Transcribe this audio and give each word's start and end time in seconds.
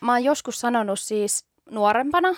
Mä 0.00 0.12
oon 0.12 0.24
joskus 0.24 0.60
sanonut 0.60 1.00
siis 1.00 1.44
nuorempana, 1.70 2.34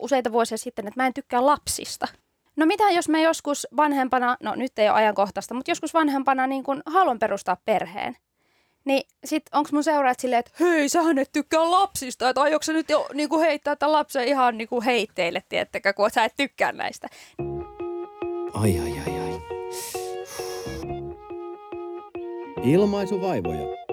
useita 0.00 0.32
vuosia 0.32 0.58
sitten, 0.58 0.86
että 0.86 1.00
mä 1.00 1.06
en 1.06 1.14
tykkää 1.14 1.46
lapsista. 1.46 2.08
No 2.56 2.66
mitä 2.66 2.90
jos 2.90 3.08
me 3.08 3.22
joskus 3.22 3.66
vanhempana, 3.76 4.36
no 4.42 4.54
nyt 4.54 4.78
ei 4.78 4.88
ole 4.88 4.96
ajankohtaista, 4.96 5.54
mutta 5.54 5.70
joskus 5.70 5.94
vanhempana 5.94 6.46
niin 6.46 6.64
kun 6.64 6.82
haluan 6.86 7.18
perustaa 7.18 7.56
perheen. 7.64 8.16
Niin 8.84 9.02
sit 9.24 9.42
onks 9.54 9.72
mun 9.72 9.84
seuraajat 9.84 10.20
silleen, 10.20 10.40
että 10.40 10.50
hei, 10.60 10.88
sähän 10.88 11.18
et 11.18 11.32
tykkää 11.32 11.70
lapsista, 11.70 12.28
että 12.28 12.42
aiotko 12.42 12.62
sä 12.62 12.72
nyt 12.72 12.90
jo 12.90 13.06
niin 13.14 13.40
heittää 13.40 13.76
tämän 13.76 13.92
lapsen 13.92 14.28
ihan 14.28 14.58
niin 14.58 14.68
kuin 14.68 14.84
heitteille, 14.84 15.42
tiettäkö, 15.48 15.92
kun 15.92 16.10
sä 16.10 16.24
et 16.24 16.34
tykkää 16.36 16.72
näistä. 16.72 17.08
Ai 18.54 18.78
ai 18.78 18.92
ai 19.06 19.20
ai. 19.20 19.40
Ilmaisuvaivoja. 22.62 23.87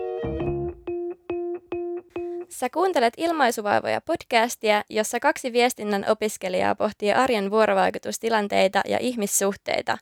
Sä 2.55 2.69
kuuntelet 2.69 3.13
Ilmaisuvaivoja 3.17 4.01
podcastia, 4.01 4.83
jossa 4.89 5.19
kaksi 5.19 5.53
viestinnän 5.53 6.05
opiskelijaa 6.07 6.75
pohtii 6.75 7.13
arjen 7.13 7.51
vuorovaikutustilanteita 7.51 8.81
ja 8.87 8.97
ihmissuhteita. 9.01 9.97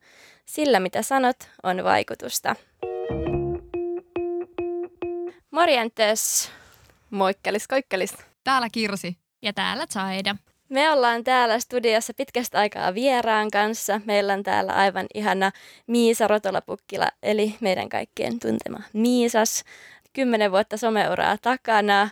Sillä 0.45 0.79
mitä 0.79 1.01
sanot, 1.01 1.35
on 1.63 1.83
vaikutusta. 1.83 2.55
Morjentes! 5.51 6.51
Moikkelis 7.09 7.67
koikkelis. 7.67 8.13
Täällä 8.43 8.67
Kirsi. 8.71 9.17
Ja 9.41 9.53
täällä 9.53 9.85
Zaida. 9.93 10.35
Me 10.69 10.91
ollaan 10.91 11.23
täällä 11.23 11.59
studiossa 11.59 12.13
pitkästä 12.13 12.59
aikaa 12.59 12.93
vieraan 12.93 13.51
kanssa. 13.51 14.01
Meillä 14.05 14.33
on 14.33 14.43
täällä 14.43 14.73
aivan 14.73 15.05
ihana 15.13 15.51
Miisa 15.87 16.27
Rotolapukkila, 16.27 17.09
eli 17.23 17.55
meidän 17.59 17.89
kaikkien 17.89 18.39
tuntema 18.39 18.79
Miisas. 18.93 19.63
Kymmenen 20.13 20.51
vuotta 20.51 20.77
someuraa 20.77 21.37
takana 21.41 22.09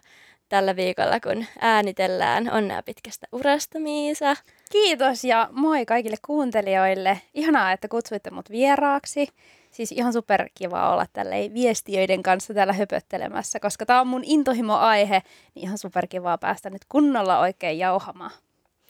tällä 0.52 0.76
viikolla, 0.76 1.20
kun 1.20 1.46
äänitellään. 1.60 2.54
Onnea 2.54 2.84
pitkästä 2.84 3.28
urasta, 3.32 3.80
Miisa. 3.80 4.36
Kiitos 4.72 5.24
ja 5.24 5.50
moi 5.52 5.86
kaikille 5.86 6.16
kuuntelijoille. 6.26 7.22
Ihanaa, 7.34 7.72
että 7.72 7.88
kutsuitte 7.88 8.32
mut 8.32 8.50
vieraaksi. 8.50 9.28
Siis 9.72 9.92
ihan 9.92 10.14
super 10.14 10.50
kiva 10.56 10.94
olla 10.94 11.06
tälle 11.14 11.36
viestiöiden 11.54 12.24
kanssa 12.24 12.54
täällä 12.54 12.74
höpöttelemässä, 12.74 13.60
koska 13.60 13.86
tämä 13.86 14.02
on 14.02 14.08
mun 14.08 14.24
intohimo-aihe, 14.26 15.22
niin 15.56 15.64
ihan 15.64 15.78
super 15.78 16.08
kivaa 16.08 16.38
päästä 16.38 16.70
nyt 16.70 16.86
kunnolla 16.90 17.40
oikein 17.40 17.78
jauhamaan. 17.80 18.32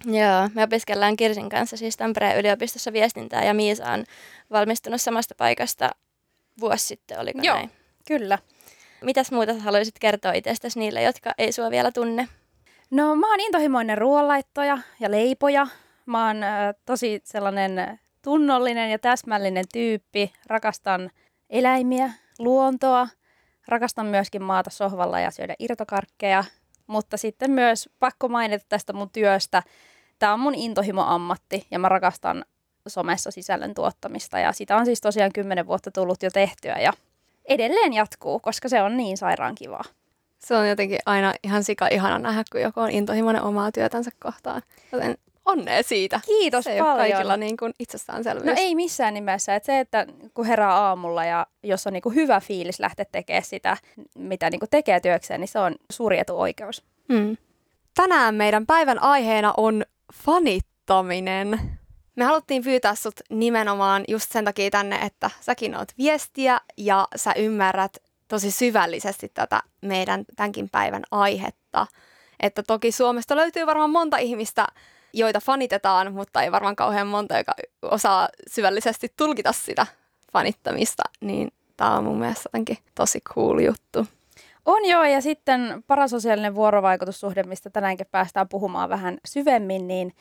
Joo, 0.05 0.49
me 0.53 0.63
opiskellaan 0.63 1.15
Kirsin 1.15 1.49
kanssa 1.49 1.77
siis 1.77 1.97
Tampereen 1.97 2.39
yliopistossa 2.39 2.93
viestintää 2.93 3.43
ja 3.45 3.53
Miisa 3.53 3.91
on 3.91 4.03
valmistunut 4.51 5.01
samasta 5.01 5.35
paikasta 5.37 5.89
vuosi 6.59 6.85
sitten, 6.85 7.19
oliko 7.19 7.39
Joo, 7.43 7.55
näin? 7.55 7.71
kyllä. 8.07 8.37
Mitäs 9.03 9.31
muuta 9.31 9.53
haluaisit 9.53 9.99
kertoa 9.99 10.33
itsestäsi 10.33 10.79
niille, 10.79 11.01
jotka 11.01 11.31
ei 11.37 11.51
sua 11.51 11.71
vielä 11.71 11.91
tunne? 11.91 12.27
No 12.91 13.15
mä 13.15 13.29
oon 13.29 13.39
intohimoinen 13.39 13.97
ruoanlaittoja 13.97 14.77
ja 14.99 15.11
leipoja. 15.11 15.67
Mä 16.05 16.27
oon 16.27 16.43
äh, 16.43 16.75
tosi 16.85 17.21
sellainen 17.23 17.99
tunnollinen 18.21 18.91
ja 18.91 18.99
täsmällinen 18.99 19.65
tyyppi. 19.73 20.33
Rakastan 20.47 21.11
eläimiä, 21.49 22.11
luontoa. 22.39 23.07
Rakastan 23.67 24.05
myöskin 24.05 24.43
maata 24.43 24.69
sohvalla 24.69 25.19
ja 25.19 25.31
syödä 25.31 25.55
irtokarkkeja. 25.59 26.43
Mutta 26.87 27.17
sitten 27.17 27.51
myös 27.51 27.89
pakko 27.99 28.27
mainita 28.27 28.65
tästä 28.69 28.93
mun 28.93 29.09
työstä. 29.13 29.63
Tämä 30.19 30.33
on 30.33 30.39
mun 30.39 30.55
intohimo-ammatti 30.55 31.67
ja 31.71 31.79
mä 31.79 31.89
rakastan 31.89 32.45
somessa 32.87 33.31
sisällön 33.31 33.73
tuottamista. 33.73 34.39
Ja 34.39 34.51
sitä 34.51 34.77
on 34.77 34.85
siis 34.85 35.01
tosiaan 35.01 35.33
kymmenen 35.33 35.67
vuotta 35.67 35.91
tullut 35.91 36.23
jo 36.23 36.29
tehtyä 36.29 36.75
ja 36.75 36.93
edelleen 37.45 37.93
jatkuu, 37.93 38.39
koska 38.39 38.69
se 38.69 38.81
on 38.81 38.97
niin 38.97 39.17
sairaan 39.17 39.55
kivaa. 39.55 39.83
Se 40.39 40.55
on 40.55 40.69
jotenkin 40.69 40.99
aina 41.05 41.33
ihan 41.43 41.63
sika 41.63 41.87
ihana 41.87 42.19
nähdä, 42.19 42.43
kun 42.51 42.61
joku 42.61 42.79
on 42.79 42.91
intohimoinen 42.91 43.43
omaa 43.43 43.71
työtänsä 43.71 44.11
kohtaan. 44.19 44.61
Joten 44.91 45.17
onnea 45.45 45.83
siitä. 45.83 46.19
Kiitos 46.25 46.63
se 46.63 46.69
paljon. 46.69 46.87
ole 46.87 46.97
kaikilla 46.97 47.37
niin 47.37 47.57
kuin 47.57 47.73
itsestäänselvyys. 47.79 48.45
No 48.45 48.53
ei 48.57 48.75
missään 48.75 49.13
nimessä. 49.13 49.55
Että 49.55 49.65
se, 49.65 49.79
että 49.79 50.05
kun 50.33 50.45
herää 50.45 50.75
aamulla 50.75 51.25
ja 51.25 51.47
jos 51.63 51.87
on 51.87 51.93
niin 51.93 52.01
kuin 52.01 52.15
hyvä 52.15 52.39
fiilis 52.39 52.79
lähteä 52.79 53.05
tekemään 53.11 53.43
sitä, 53.43 53.77
mitä 54.15 54.49
niin 54.49 54.59
kuin 54.59 54.69
tekee 54.69 54.99
työkseen, 54.99 55.39
niin 55.39 55.47
se 55.47 55.59
on 55.59 55.75
suuri 55.91 56.19
etuoikeus. 56.19 56.83
Mm. 57.09 57.37
Tänään 57.95 58.35
meidän 58.35 58.65
päivän 58.65 59.03
aiheena 59.03 59.53
on 59.57 59.85
fanittaminen. 60.13 61.59
Me 62.15 62.23
haluttiin 62.23 62.63
pyytää 62.63 62.95
sut 62.95 63.19
nimenomaan 63.29 64.03
just 64.07 64.31
sen 64.31 64.45
takia 64.45 64.69
tänne, 64.69 64.95
että 64.95 65.29
säkin 65.41 65.75
oot 65.75 65.87
viestiä 65.97 66.61
ja 66.77 67.07
sä 67.15 67.33
ymmärrät 67.33 67.97
tosi 68.27 68.51
syvällisesti 68.51 69.31
tätä 69.33 69.61
meidän 69.81 70.25
tämänkin 70.35 70.69
päivän 70.69 71.03
aihetta. 71.11 71.87
Että 72.39 72.63
toki 72.63 72.91
Suomesta 72.91 73.35
löytyy 73.35 73.65
varmaan 73.65 73.89
monta 73.89 74.17
ihmistä, 74.17 74.67
joita 75.13 75.39
fanitetaan, 75.39 76.13
mutta 76.13 76.41
ei 76.41 76.51
varmaan 76.51 76.75
kauhean 76.75 77.07
monta, 77.07 77.37
joka 77.37 77.53
osaa 77.81 78.29
syvällisesti 78.47 79.13
tulkita 79.17 79.51
sitä 79.51 79.87
fanittamista, 80.33 81.03
niin 81.21 81.51
tämä 81.77 81.97
on 81.97 82.03
mun 82.03 82.19
mielestä 82.19 82.47
jotenkin 82.47 82.77
tosi 82.95 83.21
cool 83.21 83.59
juttu. 83.59 84.07
On 84.65 84.85
joo, 84.85 85.03
ja 85.03 85.21
sitten 85.21 85.83
parasosiaalinen 85.87 86.55
vuorovaikutussuhde, 86.55 87.43
mistä 87.43 87.69
tänäänkin 87.69 88.07
päästään 88.11 88.49
puhumaan 88.49 88.89
vähän 88.89 89.17
syvemmin, 89.25 89.87
niin 89.87 90.13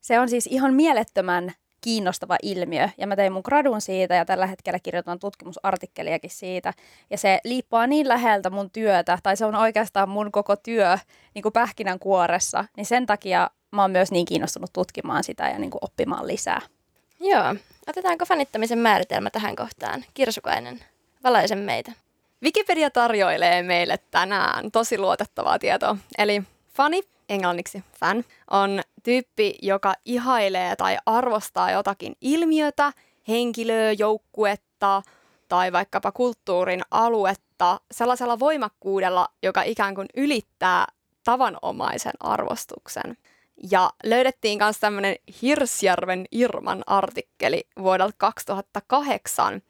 se 0.00 0.20
on 0.20 0.28
siis 0.28 0.46
ihan 0.46 0.74
mielettömän 0.74 1.52
kiinnostava 1.80 2.36
ilmiö. 2.42 2.88
Ja 2.98 3.06
mä 3.06 3.16
tein 3.16 3.32
mun 3.32 3.42
gradun 3.44 3.80
siitä 3.80 4.14
ja 4.14 4.24
tällä 4.24 4.46
hetkellä 4.46 4.78
kirjoitan 4.78 5.18
tutkimusartikkeliakin 5.18 6.30
siitä. 6.30 6.72
Ja 7.10 7.18
se 7.18 7.40
liippaa 7.44 7.86
niin 7.86 8.08
läheltä 8.08 8.50
mun 8.50 8.70
työtä, 8.70 9.18
tai 9.22 9.36
se 9.36 9.44
on 9.44 9.54
oikeastaan 9.54 10.08
mun 10.08 10.32
koko 10.32 10.56
työ 10.56 10.98
niin 11.34 11.42
kuin 11.42 11.52
pähkinän 11.52 11.98
kuoressa. 11.98 12.64
Niin 12.76 12.86
sen 12.86 13.06
takia 13.06 13.50
mä 13.70 13.82
oon 13.82 13.90
myös 13.90 14.10
niin 14.10 14.26
kiinnostunut 14.26 14.72
tutkimaan 14.72 15.24
sitä 15.24 15.48
ja 15.48 15.58
niin 15.58 15.70
kuin 15.70 15.84
oppimaan 15.84 16.26
lisää. 16.26 16.60
Joo. 17.20 17.54
Otetaanko 17.88 18.24
fanittamisen 18.24 18.78
määritelmä 18.78 19.30
tähän 19.30 19.56
kohtaan? 19.56 20.04
Kirsukainen, 20.14 20.80
valaisen 21.24 21.58
meitä. 21.58 21.92
Wikipedia 22.42 22.90
tarjoilee 22.90 23.62
meille 23.62 23.98
tänään 24.10 24.70
tosi 24.70 24.98
luotettavaa 24.98 25.58
tietoa. 25.58 25.96
Eli 26.18 26.42
fani, 26.74 27.02
englanniksi 27.28 27.84
fan, 28.00 28.24
on 28.50 28.80
tyyppi, 29.02 29.54
joka 29.62 29.94
ihailee 30.04 30.76
tai 30.76 30.98
arvostaa 31.06 31.70
jotakin 31.70 32.16
ilmiötä, 32.20 32.92
henkilöä, 33.28 33.92
joukkuetta 33.92 35.02
tai 35.48 35.72
vaikkapa 35.72 36.12
kulttuurin 36.12 36.82
aluetta 36.90 37.80
sellaisella 37.90 38.38
voimakkuudella, 38.38 39.28
joka 39.42 39.62
ikään 39.62 39.94
kuin 39.94 40.08
ylittää 40.16 40.86
tavanomaisen 41.24 42.12
arvostuksen. 42.20 43.16
Ja 43.70 43.90
löydettiin 44.04 44.58
myös 44.58 44.78
tämmöinen 44.80 45.16
Hirsjärven 45.42 46.26
Irman 46.32 46.82
artikkeli 46.86 47.64
vuodelta 47.82 48.14
2008. 48.18 49.62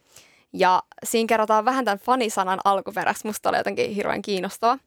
Ja 0.53 0.83
siinä 1.05 1.27
kerrotaan 1.27 1.65
vähän 1.65 1.85
tämän 1.85 1.99
fanisanan 1.99 2.59
alkuperäksi. 2.65 3.27
Musta 3.27 3.49
oli 3.49 3.57
jotenkin 3.57 3.91
hirveän 3.91 4.23
kiinnostava. 4.23 4.79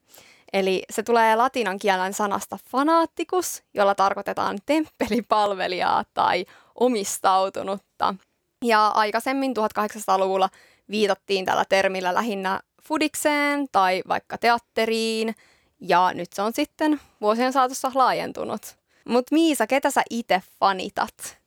Eli 0.54 0.84
se 0.90 1.04
tulee 1.04 1.36
latinan 1.36 1.80
kielen 1.80 2.14
sanasta 2.14 2.58
fanaattikus, 2.72 3.64
jolla 3.74 3.96
tarkoitetaan 3.96 4.60
temppelipalvelijaa 4.66 6.04
tai 6.14 6.46
omistautunutta. 6.76 8.16
Ja 8.66 8.88
aikaisemmin 8.88 9.54
1800-luvulla 9.58 10.50
viitattiin 10.90 11.46
tällä 11.46 11.66
termillä 11.70 12.14
lähinnä 12.14 12.60
fudikseen 12.84 13.68
tai 13.72 14.04
vaikka 14.08 14.38
teatteriin, 14.38 15.36
ja 15.80 16.12
nyt 16.14 16.34
se 16.34 16.42
on 16.42 16.54
sitten 16.54 17.02
vuosien 17.22 17.54
saatossa 17.54 17.92
laajentunut. 17.96 18.62
Mutta 19.06 19.36
Miisa, 19.36 19.68
ketä 19.68 19.92
sä 19.92 20.02
itse 20.10 20.42
fanitat? 20.60 21.39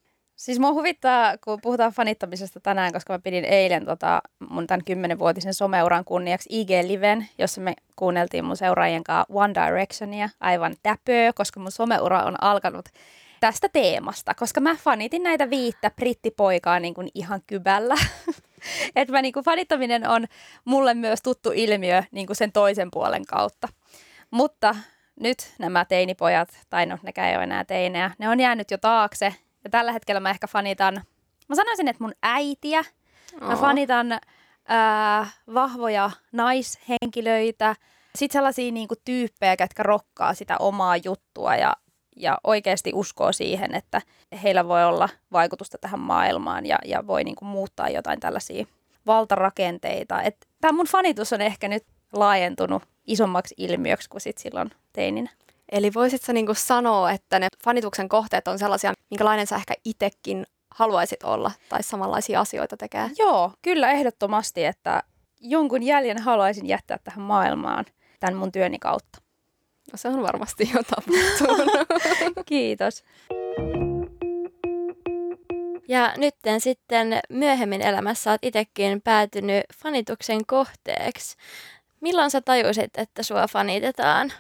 Siis 0.43 0.59
mua 0.59 0.73
huvittaa, 0.73 1.39
kun 1.39 1.59
puhutaan 1.63 1.93
fanittamisesta 1.93 2.61
tänään, 2.61 2.93
koska 2.93 3.13
mä 3.13 3.19
pidin 3.19 3.45
eilen 3.45 3.85
tota, 3.85 4.23
mun 4.49 4.67
tämän 4.67 4.85
kymmenenvuotisen 4.85 5.55
someuran 5.55 6.05
kunniaksi 6.05 6.49
IG-liven, 6.53 7.27
jossa 7.39 7.61
me 7.61 7.75
kuunneltiin 7.97 8.45
mun 8.45 8.57
seuraajien 8.57 9.05
kanssa 9.05 9.35
One 9.35 9.55
Directionia, 9.55 10.29
aivan 10.41 10.75
täpöä, 10.83 11.33
koska 11.33 11.61
mun 11.61 11.73
someura 11.73 12.23
on 12.23 12.43
alkanut 12.43 12.89
tästä 13.41 13.69
teemasta, 13.69 14.35
koska 14.35 14.61
mä 14.61 14.77
fanitin 14.77 15.23
näitä 15.23 15.51
viittä 15.51 15.91
brittipoikaa 15.91 16.81
niin 16.81 16.95
kuin 16.95 17.09
ihan 17.15 17.41
kybällä. 17.47 17.95
Et 18.97 19.09
mä 19.09 19.23
niin 19.23 19.33
kuin 19.33 19.45
fanittaminen 19.45 20.09
on 20.09 20.27
mulle 20.65 20.95
myös 20.95 21.23
tuttu 21.23 21.53
ilmiö 21.55 22.03
niin 22.11 22.27
kuin 22.27 22.37
sen 22.37 22.53
toisen 22.53 22.89
puolen 22.91 23.27
kautta. 23.27 23.69
Mutta 24.31 24.77
nyt 25.21 25.55
nämä 25.59 25.85
teinipojat, 25.85 26.49
tai 26.71 26.87
no 26.87 26.99
nekään 27.03 27.29
ei 27.29 27.37
ole 27.37 27.45
enää 27.45 27.65
teinejä, 27.65 28.11
ne 28.19 28.29
on 28.29 28.41
jäänyt 28.41 28.71
jo 28.71 28.79
taakse. 28.79 29.35
Ja 29.65 29.71
tällä 29.71 29.93
hetkellä 29.93 30.21
mä 30.21 30.31
ehkä 30.31 30.47
fanitan, 30.47 30.95
mä 31.49 31.57
sanoisin, 31.57 31.89
että 31.89 32.05
mun 32.05 32.13
äitiä. 32.23 32.85
Mä 33.41 33.49
Oo. 33.49 33.57
fanitan 33.57 34.21
ää, 34.69 35.27
vahvoja 35.55 36.11
naishenkilöitä, 36.33 37.77
sitten 38.15 38.39
sellaisia 38.39 38.73
niinku 38.73 38.95
tyyppejä, 39.05 39.57
jotka 39.61 39.83
rokkaa 39.83 40.35
sitä 40.35 40.57
omaa 40.59 40.97
juttua 40.97 41.57
ja, 41.57 41.77
ja 42.17 42.39
oikeasti 42.45 42.91
uskoo 42.95 43.33
siihen, 43.33 43.75
että 43.75 44.03
heillä 44.43 44.69
voi 44.69 44.85
olla 44.85 45.09
vaikutusta 45.33 45.79
tähän 45.79 46.01
maailmaan 46.01 46.67
ja, 46.67 46.79
ja 46.85 47.07
voi 47.07 47.25
niinku 47.25 47.45
muuttaa 47.45 47.89
jotain 47.89 48.21
tällaisia 48.21 48.67
valtarakenteita. 49.07 50.23
Tämä 50.61 50.77
mun 50.77 50.87
fanitus 50.87 51.33
on 51.33 51.41
ehkä 51.41 51.69
nyt 51.69 51.85
laajentunut 52.13 52.83
isommaksi 53.07 53.55
ilmiöksi 53.59 54.09
kuin 54.09 54.21
sit 54.21 54.39
silloin 54.39 54.71
teininä. 54.93 55.31
Eli 55.73 55.95
voisitko 55.95 56.33
niinku 56.33 56.55
sanoa, 56.55 57.11
että 57.11 57.39
ne 57.39 57.49
fanituksen 57.65 58.09
kohteet 58.09 58.49
on 58.49 58.59
sellaisia, 58.59 58.93
minkälainen 59.11 59.47
sä 59.47 59.57
ehkä 59.57 59.75
itsekin 59.85 60.47
haluaisit 60.71 61.23
olla 61.23 61.53
tai 61.69 61.83
samanlaisia 61.83 62.41
asioita 62.41 62.77
tekee? 62.77 63.11
Joo, 63.19 63.53
kyllä 63.63 63.91
ehdottomasti, 63.91 64.65
että 64.65 65.03
jonkun 65.41 65.83
jäljen 65.83 66.19
haluaisin 66.19 66.67
jättää 66.67 66.99
tähän 67.05 67.21
maailmaan 67.21 67.85
tämän 68.21 68.37
mun 68.37 68.53
työni 68.53 68.79
kautta. 68.79 69.19
No 69.93 69.97
se 69.97 70.09
on 70.09 70.23
varmasti 70.23 70.71
jo 70.75 70.83
tapahtunut. 70.83 71.89
Kiitos. 72.47 73.05
Ja 75.89 76.13
nyt 76.17 76.35
sitten 76.59 77.21
myöhemmin 77.29 77.83
elämässä 77.83 78.31
olet 78.31 78.45
itsekin 78.45 79.03
päätynyt 79.03 79.65
fanituksen 79.83 80.47
kohteeksi. 80.47 81.37
Milloin 82.01 82.31
sä 82.31 82.41
tajusit, 82.41 82.91
että 82.99 83.23
sua 83.23 83.47
fanitetaan? 83.49 84.33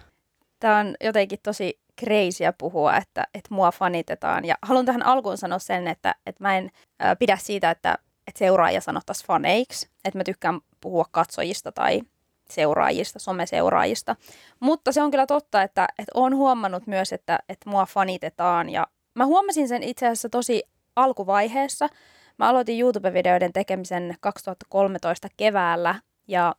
Tämä 0.62 0.79
on 0.79 0.94
jotenkin 1.05 1.38
tosi 1.43 1.81
kreisiä 1.97 2.53
puhua, 2.53 2.97
että, 2.97 3.26
että 3.35 3.55
mua 3.55 3.73
fanitetaan. 3.73 4.44
Ja 4.44 4.55
haluan 4.62 4.87
tähän 4.87 5.06
alkuun 5.06 5.38
sanoa 5.38 5.59
sen, 5.59 5.88
että, 5.88 6.14
että 6.26 6.44
mä 6.44 6.56
en 6.56 6.70
ä, 7.03 7.17
pidä 7.17 7.37
siitä, 7.37 7.70
että, 7.70 7.99
että 8.26 8.38
seuraaja 8.38 8.81
sanottaisiin 8.81 9.26
faneiksi. 9.26 9.88
Että 10.05 10.19
mä 10.19 10.25
tykkään 10.25 10.61
puhua 10.81 11.05
katsojista 11.11 11.73
tai 11.73 12.00
seuraajista, 12.50 13.19
someseuraajista. 13.19 14.17
Mutta 14.61 14.93
se 14.93 15.03
on 15.03 15.11
kyllä 15.11 15.26
totta, 15.26 15.62
että, 15.62 15.88
että 15.99 16.12
olen 16.14 16.37
huomannut 16.37 16.87
myös, 16.87 17.12
että, 17.12 17.38
että 17.49 17.70
mua 17.70 17.87
fanitetaan. 17.87 18.70
Ja 18.70 18.87
mä 19.15 19.26
huomasin 19.26 19.69
sen 19.69 19.82
itse 19.82 20.06
asiassa 20.06 20.29
tosi 20.29 20.62
alkuvaiheessa. 20.97 21.88
Mä 22.38 22.49
aloitin 22.49 22.81
YouTube-videoiden 22.81 23.53
tekemisen 23.53 24.15
2013 24.20 25.29
keväällä 25.37 25.94
ja 26.29 26.55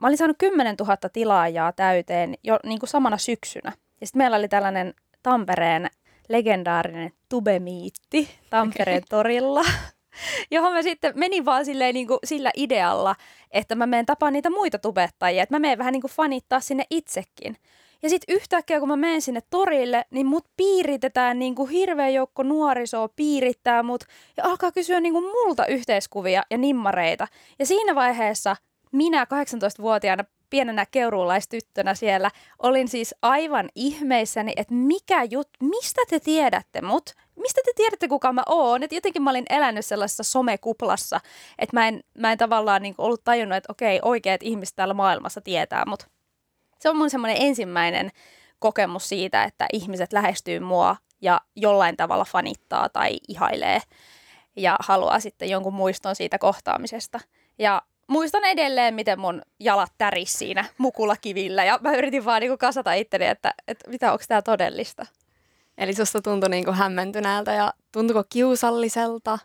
mä 0.00 0.06
olin 0.06 0.18
saanut 0.18 0.38
10 0.38 0.74
000 0.80 0.96
tilaajaa 1.12 1.72
täyteen 1.72 2.34
jo 2.44 2.58
niin 2.64 2.78
kuin 2.78 2.90
samana 2.90 3.18
syksynä. 3.18 3.72
Ja 4.00 4.06
sitten 4.06 4.18
meillä 4.20 4.36
oli 4.36 4.48
tällainen 4.48 4.94
Tampereen 5.22 5.90
legendaarinen 6.28 7.12
tubemiitti 7.28 8.28
Tampereen 8.50 9.02
torilla, 9.08 9.64
johon 10.50 10.72
mä 10.72 10.82
sitten 10.82 11.12
menin 11.16 11.44
vaan 11.44 11.64
silleen 11.64 11.94
niin 11.94 12.06
kuin 12.06 12.18
sillä 12.24 12.50
idealla, 12.56 13.16
että 13.50 13.74
mä 13.74 13.86
menen 13.86 14.06
tapaan 14.06 14.32
niitä 14.32 14.50
muita 14.50 14.78
tubettajia, 14.78 15.42
että 15.42 15.54
mä 15.54 15.58
menen 15.58 15.78
vähän 15.78 15.92
niin 15.92 16.00
kuin 16.00 16.10
fanittaa 16.10 16.60
sinne 16.60 16.84
itsekin. 16.90 17.56
Ja 18.02 18.08
sitten 18.08 18.36
yhtäkkiä, 18.36 18.80
kun 18.80 18.88
mä 18.88 18.96
menen 18.96 19.22
sinne 19.22 19.40
torille, 19.50 20.04
niin 20.10 20.26
mut 20.26 20.44
piiritetään 20.56 21.38
niin 21.38 21.54
kuin 21.54 21.70
hirveä 21.70 22.08
joukko 22.08 22.42
nuorisoa, 22.42 23.08
piirittää 23.16 23.82
mut 23.82 24.04
ja 24.36 24.44
alkaa 24.44 24.72
kysyä 24.72 25.00
niin 25.00 25.12
kuin 25.12 25.24
multa 25.24 25.66
yhteiskuvia 25.66 26.42
ja 26.50 26.58
nimmareita. 26.58 27.28
Ja 27.58 27.66
siinä 27.66 27.94
vaiheessa 27.94 28.56
minä 28.92 29.24
18-vuotiaana 29.24 30.24
pienenä 30.50 30.86
keuruulaistyttönä 30.86 31.94
siellä 31.94 32.30
olin 32.58 32.88
siis 32.88 33.14
aivan 33.22 33.68
ihmeissäni, 33.74 34.52
että 34.56 34.74
mikä 34.74 35.22
jut, 35.22 35.48
mistä 35.62 36.02
te 36.08 36.20
tiedätte 36.20 36.82
mut? 36.82 37.14
Mistä 37.36 37.60
te 37.64 37.70
tiedätte, 37.76 38.08
kuka 38.08 38.32
mä 38.32 38.42
oon? 38.46 38.82
Et 38.82 38.92
jotenkin 38.92 39.22
mä 39.22 39.30
olin 39.30 39.46
elänyt 39.50 39.86
sellaisessa 39.86 40.22
somekuplassa, 40.22 41.20
että 41.58 41.76
mä 41.76 41.88
en, 41.88 42.00
mä 42.18 42.32
en 42.32 42.38
tavallaan 42.38 42.82
niin 42.82 42.94
ollut 42.98 43.24
tajunnut, 43.24 43.56
että 43.56 43.72
okei, 43.72 44.00
oikeat 44.02 44.42
ihmiset 44.42 44.76
täällä 44.76 44.94
maailmassa 44.94 45.40
tietää 45.40 45.84
mut. 45.86 46.06
Se 46.78 46.90
on 46.90 46.96
mun 46.96 47.10
semmoinen 47.10 47.36
ensimmäinen 47.40 48.10
kokemus 48.58 49.08
siitä, 49.08 49.44
että 49.44 49.66
ihmiset 49.72 50.12
lähestyy 50.12 50.60
mua 50.60 50.96
ja 51.20 51.40
jollain 51.56 51.96
tavalla 51.96 52.24
fanittaa 52.24 52.88
tai 52.88 53.18
ihailee 53.28 53.80
ja 54.56 54.76
haluaa 54.80 55.20
sitten 55.20 55.50
jonkun 55.50 55.74
muiston 55.74 56.16
siitä 56.16 56.38
kohtaamisesta. 56.38 57.20
Ja 57.58 57.82
muistan 58.08 58.44
edelleen, 58.44 58.94
miten 58.94 59.20
mun 59.20 59.42
jalat 59.60 59.92
täris 59.98 60.32
siinä 60.32 60.64
mukulakivillä 60.78 61.64
ja 61.64 61.78
mä 61.82 61.92
yritin 61.92 62.24
vaan 62.24 62.40
niinku 62.40 62.58
kasata 62.58 62.92
itteni, 62.92 63.26
että, 63.26 63.54
että 63.68 63.90
mitä, 63.90 64.12
onko 64.12 64.24
tämä 64.28 64.42
todellista. 64.42 65.06
Eli 65.78 65.94
susta 65.94 66.22
tuntui 66.22 66.50
niinku 66.50 66.72
hämmentyneeltä 66.72 67.52
ja 67.52 67.74
tuntuko 67.92 68.24
kiusalliselta? 68.28 69.38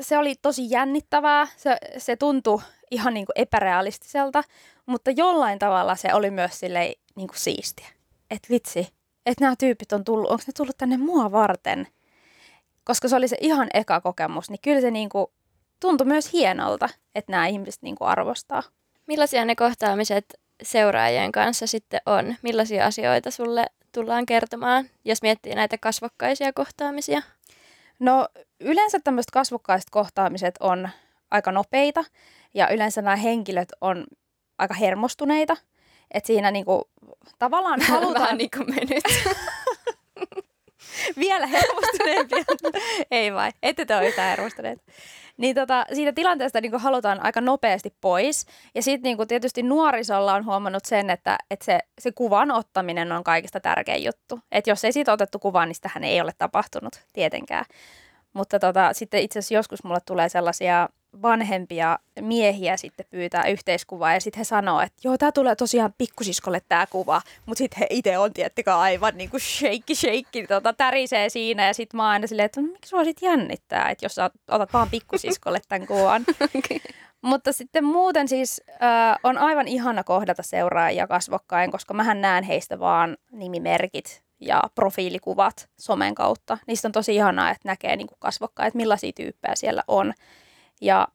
Se 0.00 0.18
oli 0.18 0.34
tosi 0.42 0.70
jännittävää, 0.70 1.46
se, 1.56 1.76
se 1.98 2.16
tuntui 2.16 2.62
ihan 2.90 3.14
niinku 3.14 3.32
epärealistiselta, 3.34 4.44
mutta 4.86 5.10
jollain 5.10 5.58
tavalla 5.58 5.96
se 5.96 6.14
oli 6.14 6.30
myös 6.30 6.60
silleen 6.60 6.92
niinku 7.16 7.34
siistiä. 7.36 7.86
Että 8.30 8.48
vitsi, 8.50 8.88
että 9.26 9.44
nämä 9.44 9.56
tyypit 9.58 9.92
on 9.92 10.04
tullut, 10.04 10.30
onko 10.30 10.42
ne 10.46 10.52
tullut 10.56 10.76
tänne 10.76 10.96
mua 10.96 11.32
varten? 11.32 11.86
Koska 12.84 13.08
se 13.08 13.16
oli 13.16 13.28
se 13.28 13.36
ihan 13.40 13.68
eka 13.74 14.00
kokemus, 14.00 14.50
niin 14.50 14.60
kyllä 14.62 14.80
se 14.80 14.90
niinku 14.90 15.32
tuntui 15.82 16.06
myös 16.06 16.32
hienolta, 16.32 16.88
että 17.14 17.32
nämä 17.32 17.46
ihmiset 17.46 17.82
niin 17.82 17.96
kuin 17.96 18.08
arvostaa. 18.08 18.62
Millaisia 19.06 19.44
ne 19.44 19.54
kohtaamiset 19.54 20.24
seuraajien 20.62 21.32
kanssa 21.32 21.66
sitten 21.66 22.00
on? 22.06 22.34
Millaisia 22.42 22.86
asioita 22.86 23.30
sulle 23.30 23.66
tullaan 23.92 24.26
kertomaan, 24.26 24.84
jos 25.04 25.22
miettii 25.22 25.54
näitä 25.54 25.78
kasvokkaisia 25.78 26.52
kohtaamisia? 26.52 27.22
No 27.98 28.28
yleensä 28.60 29.00
tämmöiset 29.04 29.30
kasvokkaiset 29.30 29.90
kohtaamiset 29.90 30.54
on 30.60 30.88
aika 31.30 31.52
nopeita 31.52 32.04
ja 32.54 32.68
yleensä 32.68 33.02
nämä 33.02 33.16
henkilöt 33.16 33.68
on 33.80 34.04
aika 34.58 34.74
hermostuneita. 34.74 35.56
Että 36.10 36.26
siinä 36.26 36.50
niinku, 36.50 36.90
tavallaan 37.38 37.80
halutaan... 37.88 38.22
Vähän 38.22 38.38
niin 38.38 38.50
kuin 38.56 38.74
me 38.74 38.80
nyt. 38.80 39.04
Vielä 41.18 41.46
hermostuneempia. 41.46 42.44
Ei 43.10 43.34
vai, 43.34 43.50
ette 43.62 43.84
te 43.84 43.96
ole 43.96 44.08
yhtään 44.08 44.28
hermostuneita. 44.28 44.82
Niin 45.36 45.54
tota, 45.54 45.86
siitä 45.92 46.12
tilanteesta 46.12 46.60
niin 46.60 46.80
halutaan 46.80 47.24
aika 47.24 47.40
nopeasti 47.40 47.94
pois. 48.00 48.46
Ja 48.74 48.82
sitten 48.82 49.16
niin 49.16 49.28
tietysti 49.28 49.62
nuorisolla 49.62 50.34
on 50.34 50.44
huomannut 50.44 50.84
sen, 50.84 51.10
että, 51.10 51.38
että 51.50 51.64
se, 51.64 51.78
se 52.00 52.12
kuvan 52.12 52.50
ottaminen 52.50 53.12
on 53.12 53.24
kaikista 53.24 53.60
tärkein 53.60 54.04
juttu. 54.04 54.40
Että 54.52 54.70
jos 54.70 54.84
ei 54.84 54.92
siitä 54.92 55.12
otettu 55.12 55.38
kuvaa, 55.38 55.66
niin 55.66 55.74
sitähän 55.74 56.04
ei 56.04 56.20
ole 56.20 56.32
tapahtunut 56.38 57.02
tietenkään. 57.12 57.64
Mutta 58.32 58.58
tota, 58.58 58.92
sitten 58.92 59.22
itse 59.22 59.38
asiassa 59.38 59.54
joskus 59.54 59.84
mulle 59.84 60.00
tulee 60.06 60.28
sellaisia 60.28 60.88
vanhempia 61.22 61.98
miehiä 62.20 62.76
sitten 62.76 63.06
pyytää 63.10 63.46
yhteiskuvaa 63.46 64.14
ja 64.14 64.20
sitten 64.20 64.38
he 64.38 64.44
sanoo, 64.44 64.80
että 64.80 65.00
joo, 65.04 65.18
tämä 65.18 65.32
tulee 65.32 65.56
tosiaan 65.56 65.94
pikkusiskolle 65.98 66.60
tämä 66.68 66.86
kuva, 66.86 67.22
mutta 67.46 67.58
sitten 67.58 67.78
he 67.78 67.86
itse 67.90 68.18
on 68.18 68.32
tiettikö 68.32 68.74
aivan 68.74 69.16
niin 69.16 69.30
kuin 69.30 69.40
shake, 69.40 69.94
shake, 69.94 70.46
tota, 70.48 70.72
tärisee 70.72 71.28
siinä 71.28 71.66
ja 71.66 71.74
sitten 71.74 71.96
mä 71.96 72.02
oon 72.02 72.12
aina 72.12 72.26
silleen, 72.26 72.46
että 72.46 72.60
no, 72.60 72.66
miksi 72.66 72.88
sua 72.88 73.04
sit 73.04 73.22
jännittää, 73.22 73.90
että 73.90 74.04
jos 74.04 74.14
sä 74.14 74.30
otat 74.48 74.72
vaan 74.72 74.90
pikkusiskolle 74.90 75.60
tämän 75.68 75.86
kuvan. 75.86 76.22
okay. 76.58 76.78
Mutta 77.22 77.52
sitten 77.52 77.84
muuten 77.84 78.28
siis 78.28 78.62
äh, 78.70 79.18
on 79.22 79.38
aivan 79.38 79.68
ihana 79.68 80.04
kohdata 80.04 80.42
seuraajia 80.42 81.06
kasvokkain, 81.06 81.70
koska 81.70 81.94
mähän 81.94 82.20
näen 82.20 82.44
heistä 82.44 82.78
vaan 82.78 83.16
nimimerkit 83.32 84.22
ja 84.40 84.62
profiilikuvat 84.74 85.68
somen 85.78 86.14
kautta. 86.14 86.58
Niistä 86.66 86.88
on 86.88 86.92
tosi 86.92 87.14
ihanaa, 87.14 87.50
että 87.50 87.68
näkee 87.68 87.96
niin 87.96 88.08
kasvokkain, 88.18 88.66
että 88.66 88.76
millaisia 88.76 89.12
tyyppejä 89.16 89.54
siellä 89.54 89.82
on. 89.88 90.14
Ja 90.82 91.08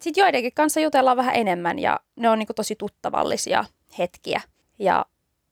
sitten 0.00 0.22
joidenkin 0.22 0.54
kanssa 0.54 0.80
jutellaan 0.80 1.16
vähän 1.16 1.36
enemmän 1.36 1.78
ja 1.78 2.00
ne 2.16 2.30
on 2.30 2.38
niinku 2.38 2.54
tosi 2.54 2.76
tuttavallisia 2.76 3.64
hetkiä. 3.98 4.40
Ja 4.78 5.06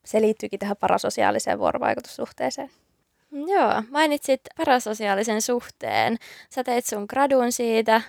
se 0.04 0.20
liittyykin 0.20 0.58
tähän 0.58 0.76
parasosiaaliseen 0.76 1.58
vuorovaikutussuhteeseen. 1.58 2.70
Joo, 3.32 3.82
mainitsit 3.90 4.40
parasosiaalisen 4.56 5.42
suhteen. 5.42 6.16
Sä 6.50 6.64
teit 6.64 6.86
sun 6.86 7.06
gradun 7.08 7.52
siitä, 7.52 8.02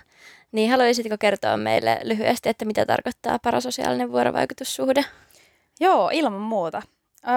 niin 0.52 0.70
haluaisitko 0.70 1.16
kertoa 1.20 1.56
meille 1.56 2.00
lyhyesti, 2.02 2.48
että 2.48 2.64
mitä 2.64 2.86
tarkoittaa 2.86 3.38
parasosiaalinen 3.38 4.12
vuorovaikutussuhde? 4.12 5.04
Joo, 5.80 6.10
ilman 6.12 6.40
muuta. 6.40 6.82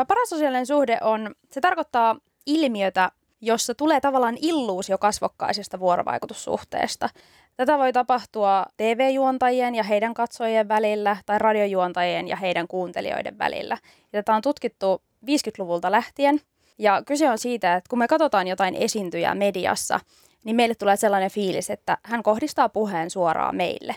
Parasosiaalinen 0.08 0.65
suhde 0.65 0.98
on, 1.01 1.36
se 1.51 1.62
tarkoittaa 1.62 2.15
ilmiötä, 2.46 3.12
jossa 3.45 3.75
tulee 3.75 4.01
tavallaan 4.01 4.38
illuusio 4.41 4.97
kasvokkaisesta 4.97 5.79
vuorovaikutussuhteesta. 5.79 7.09
Tätä 7.57 7.77
voi 7.77 7.93
tapahtua 7.93 8.65
TV-juontajien 8.77 9.75
ja 9.75 9.83
heidän 9.83 10.13
katsojien 10.13 10.67
välillä 10.67 11.17
tai 11.25 11.39
radiojuontajien 11.39 12.27
ja 12.27 12.35
heidän 12.35 12.67
kuuntelijoiden 12.67 13.38
välillä. 13.38 13.77
Ja 14.13 14.23
tätä 14.23 14.35
on 14.35 14.41
tutkittu 14.41 15.01
50-luvulta 15.25 15.91
lähtien. 15.91 16.39
Ja 16.77 17.01
kyse 17.05 17.29
on 17.29 17.38
siitä, 17.38 17.75
että 17.75 17.89
kun 17.89 18.00
me 18.00 18.07
katsotaan 18.07 18.47
jotain 18.47 18.75
esiintyjää 18.75 19.35
mediassa, 19.35 20.00
niin 20.43 20.55
meille 20.55 20.75
tulee 20.75 20.95
sellainen 20.95 21.31
fiilis, 21.31 21.69
että 21.69 21.97
hän 22.03 22.23
kohdistaa 22.23 22.69
puheen 22.69 23.09
suoraan 23.09 23.55
meille. 23.55 23.95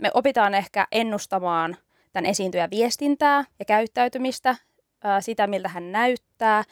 Me 0.00 0.10
opitaan 0.14 0.54
ehkä 0.54 0.86
ennustamaan 0.92 1.76
tämän 2.12 2.30
esiintyjän 2.30 2.70
viestintää 2.70 3.44
ja 3.58 3.64
käyttäytymistä, 3.64 4.56
sitä 5.20 5.46
miltä 5.46 5.68
hän 5.68 5.92
näyttää. 5.92 6.64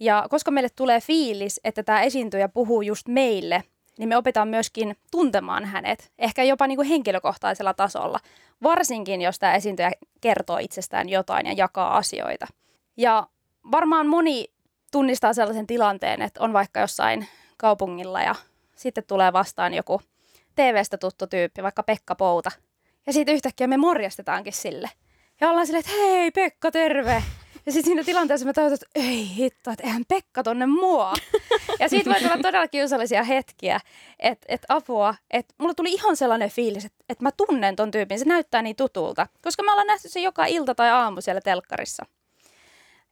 Ja 0.00 0.26
koska 0.30 0.50
meille 0.50 0.68
tulee 0.76 1.00
fiilis, 1.00 1.60
että 1.64 1.82
tämä 1.82 2.02
esiintyjä 2.02 2.48
puhuu 2.48 2.82
just 2.82 3.08
meille, 3.08 3.62
niin 3.98 4.08
me 4.08 4.16
opitaan 4.16 4.48
myöskin 4.48 4.96
tuntemaan 5.10 5.64
hänet, 5.64 6.12
ehkä 6.18 6.42
jopa 6.42 6.66
niin 6.66 6.76
kuin 6.76 6.88
henkilökohtaisella 6.88 7.74
tasolla, 7.74 8.18
varsinkin 8.62 9.22
jos 9.22 9.38
tämä 9.38 9.54
esiintyjä 9.54 9.92
kertoo 10.20 10.58
itsestään 10.58 11.08
jotain 11.08 11.46
ja 11.46 11.52
jakaa 11.52 11.96
asioita. 11.96 12.46
Ja 12.96 13.26
varmaan 13.70 14.06
moni 14.06 14.44
tunnistaa 14.92 15.32
sellaisen 15.32 15.66
tilanteen, 15.66 16.22
että 16.22 16.40
on 16.40 16.52
vaikka 16.52 16.80
jossain 16.80 17.28
kaupungilla 17.56 18.22
ja 18.22 18.34
sitten 18.76 19.04
tulee 19.06 19.32
vastaan 19.32 19.74
joku 19.74 20.00
TV-stä 20.54 20.98
tuttu 20.98 21.26
tyyppi, 21.26 21.62
vaikka 21.62 21.82
Pekka 21.82 22.14
Pouta. 22.14 22.50
Ja 23.06 23.12
siitä 23.12 23.32
yhtäkkiä 23.32 23.66
me 23.66 23.76
morjastetaankin 23.76 24.52
sille. 24.52 24.90
Ja 25.40 25.50
ollaan 25.50 25.66
silleen, 25.66 25.84
että 25.86 26.02
hei 26.02 26.30
Pekka, 26.30 26.70
terve. 26.70 27.22
Ja 27.66 27.72
sitten 27.72 27.84
siinä 27.90 28.04
tilanteessa 28.04 28.46
mä 28.46 28.52
tajutin, 28.52 28.74
että 28.74 28.86
ei 28.94 29.36
hitto, 29.36 29.70
että 29.70 29.84
eihän 29.84 30.04
Pekka 30.08 30.42
tonne 30.42 30.66
mua. 30.66 31.12
Ja 31.80 31.88
siitä 31.88 32.10
voi 32.10 32.20
tulla 32.20 32.38
todella 32.42 32.68
kiusallisia 32.68 33.22
hetkiä, 33.22 33.80
että 34.18 34.46
et 34.48 34.66
apua, 34.68 35.14
että 35.30 35.54
mulla 35.58 35.74
tuli 35.74 35.92
ihan 35.92 36.16
sellainen 36.16 36.50
fiilis, 36.50 36.84
että 36.84 37.04
et 37.08 37.20
mä 37.20 37.30
tunnen 37.32 37.76
ton 37.76 37.90
tyypin, 37.90 38.18
se 38.18 38.24
näyttää 38.24 38.62
niin 38.62 38.76
tutulta. 38.76 39.26
Koska 39.42 39.62
me 39.62 39.70
ollaan 39.70 39.86
nähty 39.86 40.08
se 40.08 40.20
joka 40.20 40.46
ilta 40.46 40.74
tai 40.74 40.90
aamu 40.90 41.20
siellä 41.20 41.40
telkkarissa. 41.40 42.06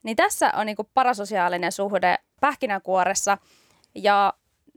Niin 0.03 0.15
tässä 0.15 0.51
on 0.55 0.65
niinku 0.65 0.89
parasosiaalinen 0.93 1.71
suhde 1.71 2.17
pähkinänkuoressa. 2.41 3.37
Ja 3.95 4.33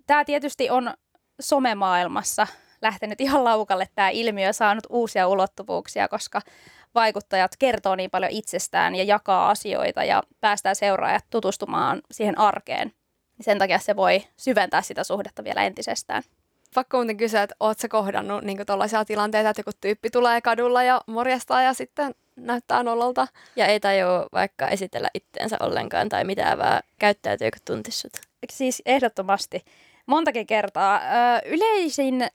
tämä 0.07 0.25
tietysti 0.25 0.71
on 0.71 0.95
somemaailmassa 1.41 2.47
lähtenyt 2.83 3.21
ihan 3.21 3.45
laukalle 3.45 3.89
tämä 3.95 4.09
ilmiö, 4.09 4.53
saanut 4.53 4.85
uusia 4.89 5.29
ulottuvuuksia, 5.29 6.09
koska 6.09 6.41
vaikuttajat 6.95 7.53
kertoo 7.59 7.97
niin 7.97 8.11
paljon 8.11 8.33
itsestään 8.33 8.95
ja 8.95 9.05
jakaa 9.05 9.51
asioita 9.51 10.05
ja 10.05 10.23
päästää 10.41 10.75
seuraajat 10.75 11.25
tutustumaan 11.31 12.03
siihen 12.11 12.39
arkeen. 12.39 12.93
Sen 13.41 13.59
takia 13.59 13.79
se 13.79 13.97
voi 13.97 14.25
syventää 14.37 14.83
sitä 14.83 15.05
suhdetta 15.05 15.45
vielä 15.45 15.65
entisestään. 15.65 16.23
Pakko 16.75 16.97
muuten 16.97 17.17
kysyä, 17.17 17.43
että 17.43 17.57
ootko 17.61 17.89
kohdannut 17.91 18.45
niin 18.45 18.67
tällaisia 18.67 19.05
tilanteita, 19.05 19.51
että 19.51 19.61
joku 19.61 19.71
tyyppi 19.81 20.11
tulee 20.11 20.41
kadulla 20.41 20.83
ja 20.83 21.01
morjastaa 21.07 21.63
ja 21.63 21.73
sitten 21.75 22.15
näyttää 22.37 22.83
nololta? 22.83 23.27
Ja 23.57 23.67
ei 23.67 23.81
tajua 23.81 24.27
vaikka 24.33 24.69
esitellä 24.69 25.11
itteensä 25.15 25.57
ollenkaan 25.61 26.09
tai 26.09 26.25
mitään, 26.25 26.59
vaan 26.59 26.83
käyttäytyykö 26.99 27.59
tuntisut? 27.65 28.13
Siis 28.51 28.83
ehdottomasti. 28.87 29.65
Montakin 30.07 30.47
kertaa. 30.47 30.97
Ö, 30.97 31.49
yleisin 31.49 32.27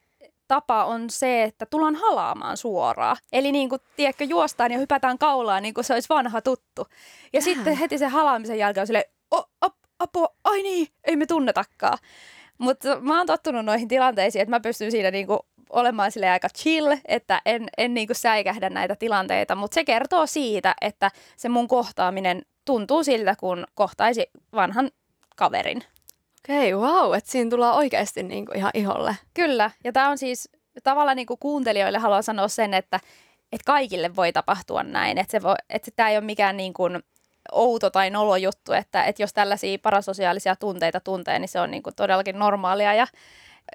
tapa 0.53 0.85
on 0.85 1.09
se, 1.09 1.43
että 1.43 1.65
tullaan 1.65 1.95
halaamaan 1.95 2.57
suoraan. 2.57 3.17
Eli 3.31 3.51
niin 3.51 3.69
kuin, 3.69 3.81
tiedätkö, 3.95 4.23
juostaan 4.23 4.71
ja 4.71 4.77
hypätään 4.77 5.17
kaulaan 5.17 5.63
niin 5.63 5.73
kuin 5.73 5.83
se 5.83 5.93
olisi 5.93 6.09
vanha 6.09 6.41
tuttu. 6.41 6.87
Ja 7.33 7.39
Jää. 7.39 7.41
sitten 7.41 7.77
heti 7.77 7.97
sen 7.97 8.09
halaamisen 8.11 8.57
jälkeen 8.57 8.81
on 8.81 8.87
silleen, 8.87 9.05
op, 9.31 9.73
apua, 9.99 10.27
ai 10.43 10.63
niin, 10.63 10.87
ei 11.03 11.15
me 11.15 11.25
tunnetakaan. 11.25 11.97
Mutta 12.57 12.99
mä 12.99 13.17
oon 13.17 13.27
tottunut 13.27 13.65
noihin 13.65 13.87
tilanteisiin, 13.87 14.41
että 14.41 14.49
mä 14.49 14.59
pystyn 14.59 14.91
siinä 14.91 15.11
niinku 15.11 15.39
olemaan 15.69 16.11
sille 16.11 16.29
aika 16.29 16.49
chill, 16.49 16.95
että 17.05 17.41
en, 17.45 17.67
en 17.77 17.93
niinku 17.93 18.13
säikähdä 18.13 18.69
näitä 18.69 18.95
tilanteita, 18.95 19.55
mutta 19.55 19.75
se 19.75 19.83
kertoo 19.83 20.25
siitä, 20.25 20.75
että 20.81 21.11
se 21.37 21.49
mun 21.49 21.67
kohtaaminen 21.67 22.41
tuntuu 22.65 23.03
siltä, 23.03 23.35
kun 23.39 23.65
kohtaisi 23.73 24.31
vanhan 24.55 24.91
kaverin. 25.35 25.83
Okei, 26.49 26.73
okay, 26.73 26.89
wow, 26.89 27.15
että 27.15 27.31
siinä 27.31 27.49
tullaan 27.49 27.75
oikeasti 27.75 28.23
niinku 28.23 28.51
ihan 28.55 28.71
iholle. 28.73 29.15
Kyllä, 29.33 29.71
ja 29.83 29.91
tämä 29.91 30.09
on 30.09 30.17
siis 30.17 30.49
tavallaan 30.83 31.17
niinku 31.17 31.37
kuuntelijoille 31.37 31.97
haluan 31.97 32.23
sanoa 32.23 32.47
sen, 32.47 32.73
että, 32.73 32.99
että 33.51 33.65
kaikille 33.65 34.15
voi 34.15 34.33
tapahtua 34.33 34.83
näin, 34.83 35.17
että, 35.17 35.31
se 35.31 35.41
voi, 35.41 35.55
että 35.69 35.91
tämä 35.95 36.09
ei 36.09 36.17
ole 36.17 36.25
mikään 36.25 36.57
niin 36.57 36.73
kuin 36.73 37.03
outo 37.51 37.89
tai 37.89 38.09
nolo 38.09 38.35
juttu, 38.35 38.73
että, 38.73 39.03
että 39.03 39.23
jos 39.23 39.33
tällaisia 39.33 39.77
parasosiaalisia 39.79 40.55
tunteita 40.55 40.99
tuntee, 40.99 41.39
niin 41.39 41.49
se 41.49 41.59
on 41.59 41.71
niin 41.71 41.83
kuin 41.83 41.95
todellakin 41.95 42.39
normaalia 42.39 42.93
ja 42.93 43.07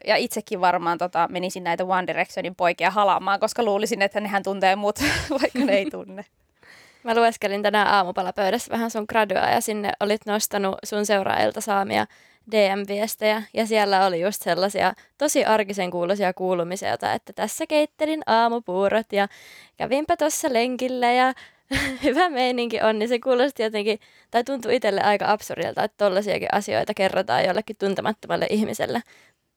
ja 0.07 0.17
itsekin 0.17 0.61
varmaan 0.61 0.99
tota, 0.99 1.29
menisin 1.31 1.65
näitä 1.65 1.85
One 1.85 2.07
Directionin 2.07 2.55
poikia 2.55 2.91
halaamaan, 2.91 3.41
koska 3.41 3.63
luulisin, 3.63 4.03
että 4.03 4.21
nehän 4.21 4.43
tuntee 4.43 4.77
mut, 4.77 4.99
vaikka 5.41 5.59
ne 5.59 5.73
ei 5.73 5.91
tunne. 5.97 6.25
Mä 7.05 7.15
lueskelin 7.15 7.63
tänään 7.63 7.87
aamupalapöydässä 7.87 8.73
vähän 8.73 8.91
sun 8.91 9.05
gradua 9.09 9.39
ja 9.39 9.61
sinne 9.61 9.93
olit 10.01 10.27
nostanut 10.27 10.75
sun 10.85 11.07
seuraajilta 11.07 11.61
saamia 11.61 12.07
DM-viestejä 12.53 13.43
ja 13.55 13.67
siellä 13.67 14.07
oli 14.07 14.21
just 14.21 14.43
sellaisia 14.43 14.93
tosi 15.19 15.45
arkisen 15.45 15.91
kuuloisia 15.91 16.33
kuulumisia, 16.33 16.93
että 16.93 17.33
tässä 17.35 17.67
keittelin 17.67 18.23
aamupuurot 18.27 19.13
ja 19.13 19.29
kävinpä 19.77 20.17
tuossa 20.17 20.49
lenkillä 20.53 21.13
ja 21.13 21.35
hyvä 22.05 22.29
meininki 22.29 22.81
on, 22.81 22.99
niin 22.99 23.09
se 23.09 23.19
kuulosti 23.19 23.63
jotenkin, 23.63 23.99
tai 24.31 24.45
tuntui 24.45 24.77
itselle 24.77 25.01
aika 25.01 25.33
absurdilta, 25.33 25.85
että 25.85 26.05
tollaisiakin 26.05 26.49
asioita 26.53 26.95
kerrotaan 26.95 27.45
jollekin 27.45 27.77
tuntemattomalle 27.77 28.47
ihmiselle. 28.51 29.03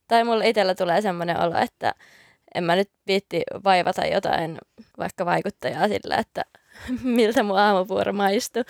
Tai 0.08 0.24
mulle 0.24 0.50
itsellä 0.50 0.76
tulee 0.76 1.02
semmoinen 1.02 1.40
olo, 1.40 1.58
että 1.58 1.94
en 2.56 2.64
mä 2.64 2.76
nyt 2.76 2.90
viitti 3.08 3.44
vaivata 3.64 4.06
jotain 4.06 4.58
vaikka 4.98 5.26
vaikuttajaa 5.26 5.88
sillä, 5.88 6.16
että 6.16 6.46
miltä 7.04 7.44
mun 7.44 7.60
aamupuuro 7.60 8.14
maistuu. 8.14 8.64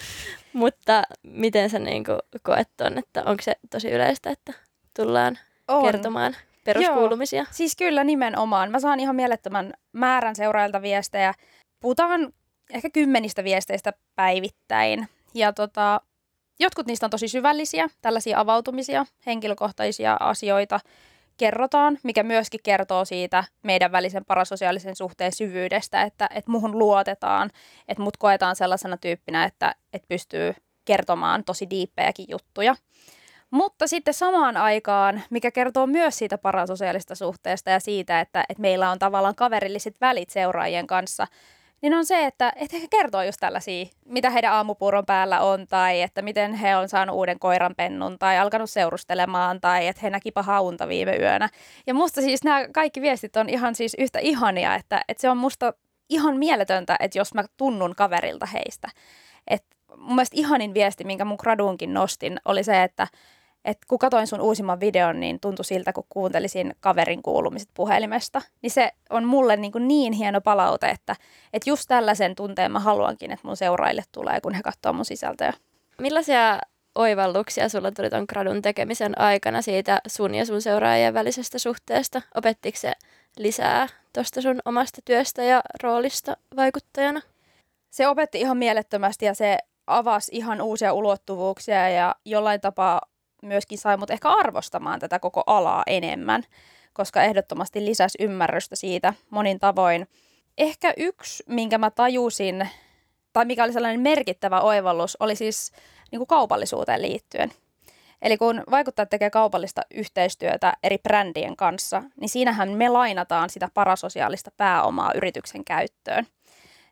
Mutta 0.53 1.03
miten 1.23 1.69
sä 1.69 1.79
niin 1.79 2.03
koet 2.43 2.69
ton, 2.77 2.97
että 2.97 3.23
onko 3.25 3.43
se 3.43 3.55
tosi 3.69 3.89
yleistä, 3.91 4.29
että 4.29 4.53
tullaan 4.95 5.39
on. 5.67 5.83
kertomaan 5.83 6.35
peruskuulumisia? 6.63 7.41
Joo. 7.41 7.47
Siis 7.51 7.75
kyllä 7.75 8.03
nimenomaan. 8.03 8.71
Mä 8.71 8.79
saan 8.79 8.99
ihan 8.99 9.15
mielettömän 9.15 9.73
määrän 9.93 10.35
seuraajilta 10.35 10.81
viestejä. 10.81 11.33
Puhutaan 11.79 12.33
ehkä 12.69 12.89
kymmenistä 12.89 13.43
viesteistä 13.43 13.93
päivittäin. 14.15 15.07
Ja 15.33 15.53
tota, 15.53 16.01
jotkut 16.59 16.87
niistä 16.87 17.05
on 17.05 17.09
tosi 17.09 17.27
syvällisiä, 17.27 17.87
tällaisia 18.01 18.39
avautumisia, 18.39 19.05
henkilökohtaisia 19.25 20.17
asioita 20.19 20.79
kerrotaan, 21.37 21.99
mikä 22.03 22.23
myöskin 22.23 22.59
kertoo 22.63 23.05
siitä 23.05 23.43
meidän 23.63 23.91
välisen 23.91 24.25
parasosiaalisen 24.25 24.95
suhteen 24.95 25.31
syvyydestä, 25.31 26.01
että, 26.01 26.29
että 26.35 26.51
muhun 26.51 26.79
luotetaan, 26.79 27.49
että 27.87 28.03
mut 28.03 28.17
koetaan 28.17 28.55
sellaisena 28.55 28.97
tyyppinä, 28.97 29.43
että, 29.43 29.75
että 29.93 30.07
pystyy 30.07 30.53
kertomaan 30.85 31.43
tosi 31.43 31.69
diippejäkin 31.69 32.25
juttuja. 32.29 32.75
Mutta 33.51 33.87
sitten 33.87 34.13
samaan 34.13 34.57
aikaan, 34.57 35.21
mikä 35.29 35.51
kertoo 35.51 35.87
myös 35.87 36.17
siitä 36.17 36.37
parasosiaalista 36.37 37.15
suhteesta 37.15 37.69
ja 37.69 37.79
siitä, 37.79 38.19
että, 38.19 38.43
että 38.49 38.61
meillä 38.61 38.91
on 38.91 38.99
tavallaan 38.99 39.35
kaverilliset 39.35 39.95
välit 40.01 40.29
seuraajien 40.29 40.87
kanssa– 40.87 41.27
niin 41.81 41.93
on 41.93 42.05
se, 42.05 42.25
että, 42.25 42.53
että 42.55 42.77
he 42.77 42.87
kertoo 42.87 43.23
just 43.23 43.39
tällaisia, 43.39 43.85
mitä 44.05 44.29
heidän 44.29 44.53
aamupuuron 44.53 45.05
päällä 45.05 45.39
on, 45.39 45.67
tai 45.67 46.01
että 46.01 46.21
miten 46.21 46.53
he 46.53 46.75
on 46.75 46.89
saanut 46.89 47.15
uuden 47.15 47.39
koiranpennun, 47.39 48.19
tai 48.19 48.39
alkanut 48.39 48.69
seurustelemaan, 48.69 49.61
tai 49.61 49.87
että 49.87 50.01
he 50.01 50.09
näki 50.09 50.31
pahaa 50.31 50.61
unta 50.61 50.87
viime 50.87 51.15
yönä. 51.15 51.49
Ja 51.87 51.93
musta 51.93 52.21
siis 52.21 52.43
nämä 52.43 52.67
kaikki 52.73 53.01
viestit 53.01 53.35
on 53.35 53.49
ihan 53.49 53.75
siis 53.75 53.95
yhtä 53.99 54.19
ihania, 54.19 54.75
että, 54.75 55.01
että 55.07 55.21
se 55.21 55.29
on 55.29 55.37
musta 55.37 55.73
ihan 56.09 56.37
mieletöntä, 56.37 56.95
että 56.99 57.17
jos 57.17 57.33
mä 57.33 57.43
tunnun 57.57 57.95
kaverilta 57.95 58.45
heistä. 58.45 58.89
Et 59.47 59.63
mun 59.97 60.15
mielestä 60.15 60.35
ihanin 60.39 60.73
viesti, 60.73 61.03
minkä 61.03 61.25
mun 61.25 61.37
graduunkin 61.41 61.93
nostin, 61.93 62.39
oli 62.45 62.63
se, 62.63 62.83
että 62.83 63.07
että 63.65 63.85
kun 63.87 63.99
katsoin 63.99 64.27
sun 64.27 64.41
uusimman 64.41 64.79
videon, 64.79 65.19
niin 65.19 65.39
tuntui 65.39 65.65
siltä, 65.65 65.93
kun 65.93 66.05
kuuntelisin 66.09 66.75
kaverin 66.79 67.21
kuulumiset 67.21 67.69
puhelimesta. 67.73 68.41
Niin 68.61 68.71
se 68.71 68.91
on 69.09 69.25
mulle 69.25 69.57
niin, 69.57 69.71
kuin 69.71 69.87
niin 69.87 70.13
hieno 70.13 70.41
palaute, 70.41 70.89
että, 70.89 71.15
että 71.53 71.69
just 71.69 71.85
tällaisen 71.87 72.35
tunteen 72.35 72.71
mä 72.71 72.79
haluankin, 72.79 73.31
että 73.31 73.47
mun 73.47 73.57
seuraille 73.57 74.03
tulee, 74.11 74.41
kun 74.41 74.53
he 74.53 74.61
katsoo 74.63 74.93
mun 74.93 75.05
sisältöä. 75.05 75.53
Millaisia 76.01 76.59
oivalluksia 76.95 77.69
sulla 77.69 77.91
tuli 77.91 78.09
ton 78.09 78.25
gradun 78.29 78.61
tekemisen 78.61 79.21
aikana 79.21 79.61
siitä 79.61 80.01
sun 80.07 80.35
ja 80.35 80.45
sun 80.45 80.61
seuraajien 80.61 81.13
välisestä 81.13 81.59
suhteesta? 81.59 82.21
Opettiko 82.35 82.77
se 82.77 82.93
lisää 83.37 83.87
tuosta 84.13 84.41
sun 84.41 84.59
omasta 84.65 85.01
työstä 85.05 85.43
ja 85.43 85.61
roolista 85.83 86.37
vaikuttajana? 86.55 87.21
Se 87.89 88.07
opetti 88.07 88.39
ihan 88.39 88.57
mielettömästi 88.57 89.25
ja 89.25 89.33
se 89.33 89.57
avasi 89.87 90.31
ihan 90.35 90.61
uusia 90.61 90.93
ulottuvuuksia 90.93 91.89
ja 91.89 92.15
jollain 92.25 92.61
tapaa 92.61 93.01
myöskin 93.41 93.77
sai 93.77 93.97
mut 93.97 94.09
ehkä 94.09 94.29
arvostamaan 94.29 94.99
tätä 94.99 95.19
koko 95.19 95.43
alaa 95.47 95.83
enemmän, 95.87 96.43
koska 96.93 97.23
ehdottomasti 97.23 97.85
lisäsi 97.85 98.17
ymmärrystä 98.21 98.75
siitä 98.75 99.13
monin 99.29 99.59
tavoin. 99.59 100.07
Ehkä 100.57 100.93
yksi, 100.97 101.43
minkä 101.47 101.77
mä 101.77 101.91
tajusin, 101.91 102.69
tai 103.33 103.45
mikä 103.45 103.63
oli 103.63 103.73
sellainen 103.73 104.01
merkittävä 104.01 104.61
oivallus, 104.61 105.17
oli 105.19 105.35
siis 105.35 105.71
niin 106.11 106.19
kuin 106.19 106.27
kaupallisuuteen 106.27 107.01
liittyen. 107.01 107.51
Eli 108.21 108.37
kun 108.37 108.63
vaikuttajat 108.71 109.09
tekee 109.09 109.29
kaupallista 109.29 109.81
yhteistyötä 109.93 110.73
eri 110.83 110.97
brändien 110.97 111.55
kanssa, 111.55 112.03
niin 112.19 112.29
siinähän 112.29 112.69
me 112.69 112.89
lainataan 112.89 113.49
sitä 113.49 113.69
parasosiaalista 113.73 114.51
pääomaa 114.57 115.11
yrityksen 115.15 115.65
käyttöön– 115.65 116.27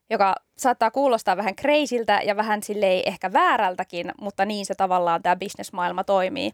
joka 0.09 0.35
saattaa 0.57 0.91
kuulostaa 0.91 1.37
vähän 1.37 1.55
kreisiltä 1.55 2.21
ja 2.25 2.35
vähän 2.35 2.63
silleen 2.63 3.03
ehkä 3.05 3.33
väärältäkin, 3.33 4.11
mutta 4.21 4.45
niin 4.45 4.65
se 4.65 4.75
tavallaan 4.75 5.21
tämä 5.21 5.35
bisnesmaailma 5.35 6.03
toimii. 6.03 6.51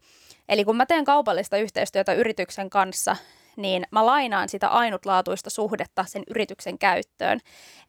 Eli 0.50 0.66
kun 0.66 0.78
mä 0.78 0.86
teen 0.86 1.06
kaupallista 1.06 1.58
yhteistyötä 1.58 2.14
yrityksen 2.14 2.70
kanssa, 2.70 3.16
niin 3.58 3.84
mä 3.92 4.06
lainaan 4.06 4.50
sitä 4.50 4.68
ainutlaatuista 4.68 5.50
suhdetta 5.50 6.06
sen 6.08 6.24
yrityksen 6.30 6.78
käyttöön. 6.78 7.40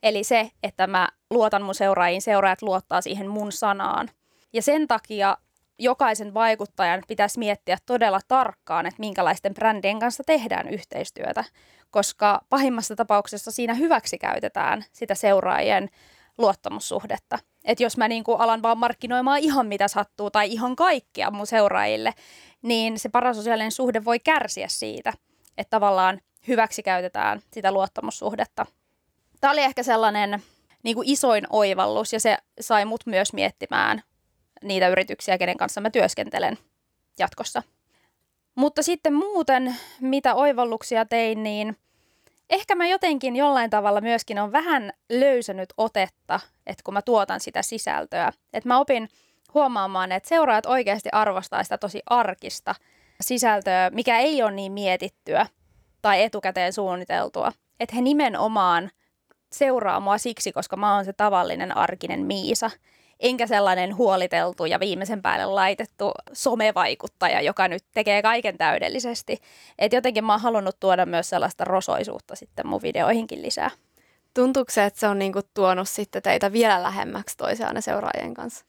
Eli 0.03 0.25
se, 0.25 0.51
että 0.63 0.87
mä 0.87 1.09
luotan 1.31 1.63
mun 1.63 1.75
seuraajiin, 1.75 2.23
seuraajat 2.23 2.63
luottaa 2.63 3.01
siihen 3.01 3.29
mun 3.29 3.53
sanaan. 3.53 4.11
Ja 4.53 4.63
sen 4.63 4.89
takia 4.89 5.37
jokaisen 5.79 6.35
vaikuttajan 6.35 7.03
pitäisi 7.09 7.39
miettiä 7.39 7.79
todella 7.87 8.21
tarkkaan, 8.29 8.87
että 8.87 9.01
minkälaisten 9.01 9.55
brändien 9.55 9.99
kanssa 9.99 10.23
tehdään 10.27 10.69
yhteistyötä, 10.69 11.45
koska 11.91 12.41
pahimmassa 12.49 12.97
tapauksessa 12.97 13.51
siinä 13.51 13.75
hyväksi 13.75 14.19
käytetään 14.19 14.85
sitä 14.93 15.15
seuraajien 15.15 15.89
luottamussuhdetta. 16.39 17.39
Että 17.65 17.83
jos 17.83 17.97
mä 17.97 18.09
niin 18.09 18.25
kuin 18.25 18.41
alan 18.41 18.63
vaan 18.63 18.79
markkinoimaan 18.79 19.39
ihan 19.39 19.67
mitä 19.67 19.89
sattuu 19.89 20.31
tai 20.31 20.53
ihan 20.53 20.77
kaikkia 20.77 21.31
mun 21.31 21.47
seuraajille, 21.47 22.15
niin 22.63 22.99
se 22.99 23.09
parasosiaalinen 23.09 23.73
suhde 23.73 24.05
voi 24.05 24.19
kärsiä 24.21 24.69
siitä, 24.69 25.13
että 25.59 25.71
tavallaan 25.71 26.21
hyväksi 26.49 26.83
käytetään 26.83 27.41
sitä 27.53 27.73
luottamussuhdetta. 27.73 28.67
Tämä 29.41 29.53
oli 29.53 29.63
ehkä 29.63 29.83
sellainen 29.83 30.43
niin 30.83 30.97
kuin 30.97 31.09
isoin 31.09 31.45
oivallus 31.51 32.13
ja 32.13 32.21
se 32.21 32.39
sai 32.61 32.85
mut 32.85 33.07
myös 33.07 33.33
miettimään 33.33 34.03
niitä 34.63 34.89
yrityksiä, 34.89 35.39
kenen 35.39 35.57
kanssa 35.57 35.81
mä 35.81 35.91
työskentelen 35.91 36.59
jatkossa. 37.19 37.63
Mutta 38.55 38.83
sitten 38.83 39.15
muuten, 39.15 39.77
mitä 40.01 40.35
oivalluksia 40.35 41.05
tein, 41.05 41.43
niin 41.43 41.77
ehkä 42.51 42.75
mä 42.75 42.87
jotenkin 42.87 43.37
jollain 43.37 43.71
tavalla 43.71 44.01
myöskin 44.01 44.39
on 44.39 44.53
vähän 44.53 44.93
löysänyt 45.11 45.73
otetta, 45.77 46.41
että 46.67 46.83
kun 46.85 46.95
mä 46.95 47.03
tuotan 47.03 47.41
sitä 47.41 47.63
sisältöä. 47.63 48.33
Että 48.53 48.69
mä 48.69 48.79
opin 48.79 49.09
huomaamaan, 49.55 50.13
että 50.13 50.29
seuraajat 50.29 50.67
oikeasti 50.67 51.09
arvostaa 51.13 51.63
sitä 51.63 51.79
tosi 51.79 52.03
arkista 52.07 52.75
sisältöä, 53.21 53.91
mikä 53.91 54.19
ei 54.19 54.43
ole 54.43 54.53
niin 54.53 54.73
mietittyä 54.73 55.47
tai 56.03 56.23
etukäteen 56.23 56.73
suunniteltua. 56.73 57.53
Että 57.81 57.97
he 57.97 58.01
nimenomaan 58.01 58.91
seuraa 59.53 60.01
mua 60.01 60.19
siksi, 60.19 60.53
koska 60.53 60.77
mä 60.77 60.95
oon 60.95 61.05
se 61.05 61.13
tavallinen 61.13 61.77
arkinen 61.77 62.27
Miisa– 62.27 62.71
enkä 63.21 63.47
sellainen 63.47 63.97
huoliteltu 63.97 64.65
ja 64.65 64.81
viimeisen 64.81 65.23
päälle 65.23 65.47
laitettu 65.47 66.13
somevaikuttaja, 66.33 67.41
joka 67.41 67.69
nyt 67.69 67.85
tekee 67.95 68.23
kaiken 68.23 68.59
täydellisesti. 68.59 69.39
Et 69.79 69.93
jotenkin 69.93 70.25
mä 70.25 70.33
oon 70.33 70.41
halunnut 70.41 70.81
tuoda 70.81 71.07
myös 71.07 71.29
sellaista 71.29 71.65
rosoisuutta 71.65 72.37
sitten 72.37 72.67
mun 72.67 72.83
videoihinkin 72.83 73.43
lisää. 73.43 73.71
Tuntuuko 74.35 74.73
se, 74.73 74.85
että 74.85 75.01
se 75.01 75.09
on 75.09 75.19
niinku 75.19 75.41
tuonut 75.55 75.89
sitten 75.89 76.23
teitä 76.23 76.53
vielä 76.53 76.83
lähemmäksi 76.83 77.37
toisiaan 77.37 77.83
seuraajien 77.83 78.35
kanssa? 78.35 78.65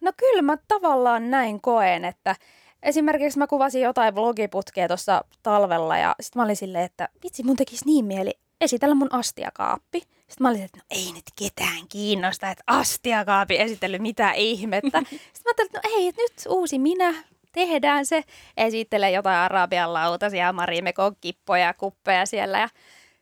No 0.00 0.12
kyllä 0.16 0.42
mä 0.42 0.56
tavallaan 0.68 1.30
näin 1.30 1.60
koen, 1.60 2.04
että 2.04 2.36
esimerkiksi 2.82 3.38
mä 3.38 3.46
kuvasin 3.46 3.82
jotain 3.82 4.14
vlogiputkea 4.14 4.88
tuossa 4.88 5.24
talvella 5.42 5.98
ja 5.98 6.14
sitten 6.20 6.40
mä 6.40 6.44
olin 6.44 6.56
silleen, 6.56 6.84
että 6.84 7.08
vitsi 7.24 7.42
mun 7.42 7.56
tekisi 7.56 7.84
niin 7.84 8.04
mieli 8.04 8.38
esitellä 8.60 8.94
mun 8.94 9.14
astiakaappi. 9.14 10.00
Sitten 10.00 10.36
mä 10.38 10.48
olin, 10.48 10.62
että 10.62 10.78
no 10.78 10.84
ei 10.90 11.12
nyt 11.12 11.24
ketään 11.38 11.88
kiinnosta, 11.88 12.50
että 12.50 12.64
astiakaapi 12.66 13.58
esittely, 13.58 13.98
mitä 13.98 14.32
ihmettä. 14.32 15.02
Sitten 15.08 15.20
mä 15.44 15.48
ajattelin, 15.48 15.66
että 15.66 15.80
no 15.88 15.94
ei, 15.96 16.08
että 16.08 16.22
nyt 16.22 16.32
uusi 16.48 16.78
minä, 16.78 17.14
tehdään 17.52 18.06
se. 18.06 18.24
Esittelee 18.56 19.10
jotain 19.10 19.38
arabian 19.38 19.92
lautasia, 19.92 20.52
marimekon 20.52 21.16
kippoja, 21.20 21.74
kuppeja 21.74 22.26
siellä. 22.26 22.58
Ja 22.58 22.68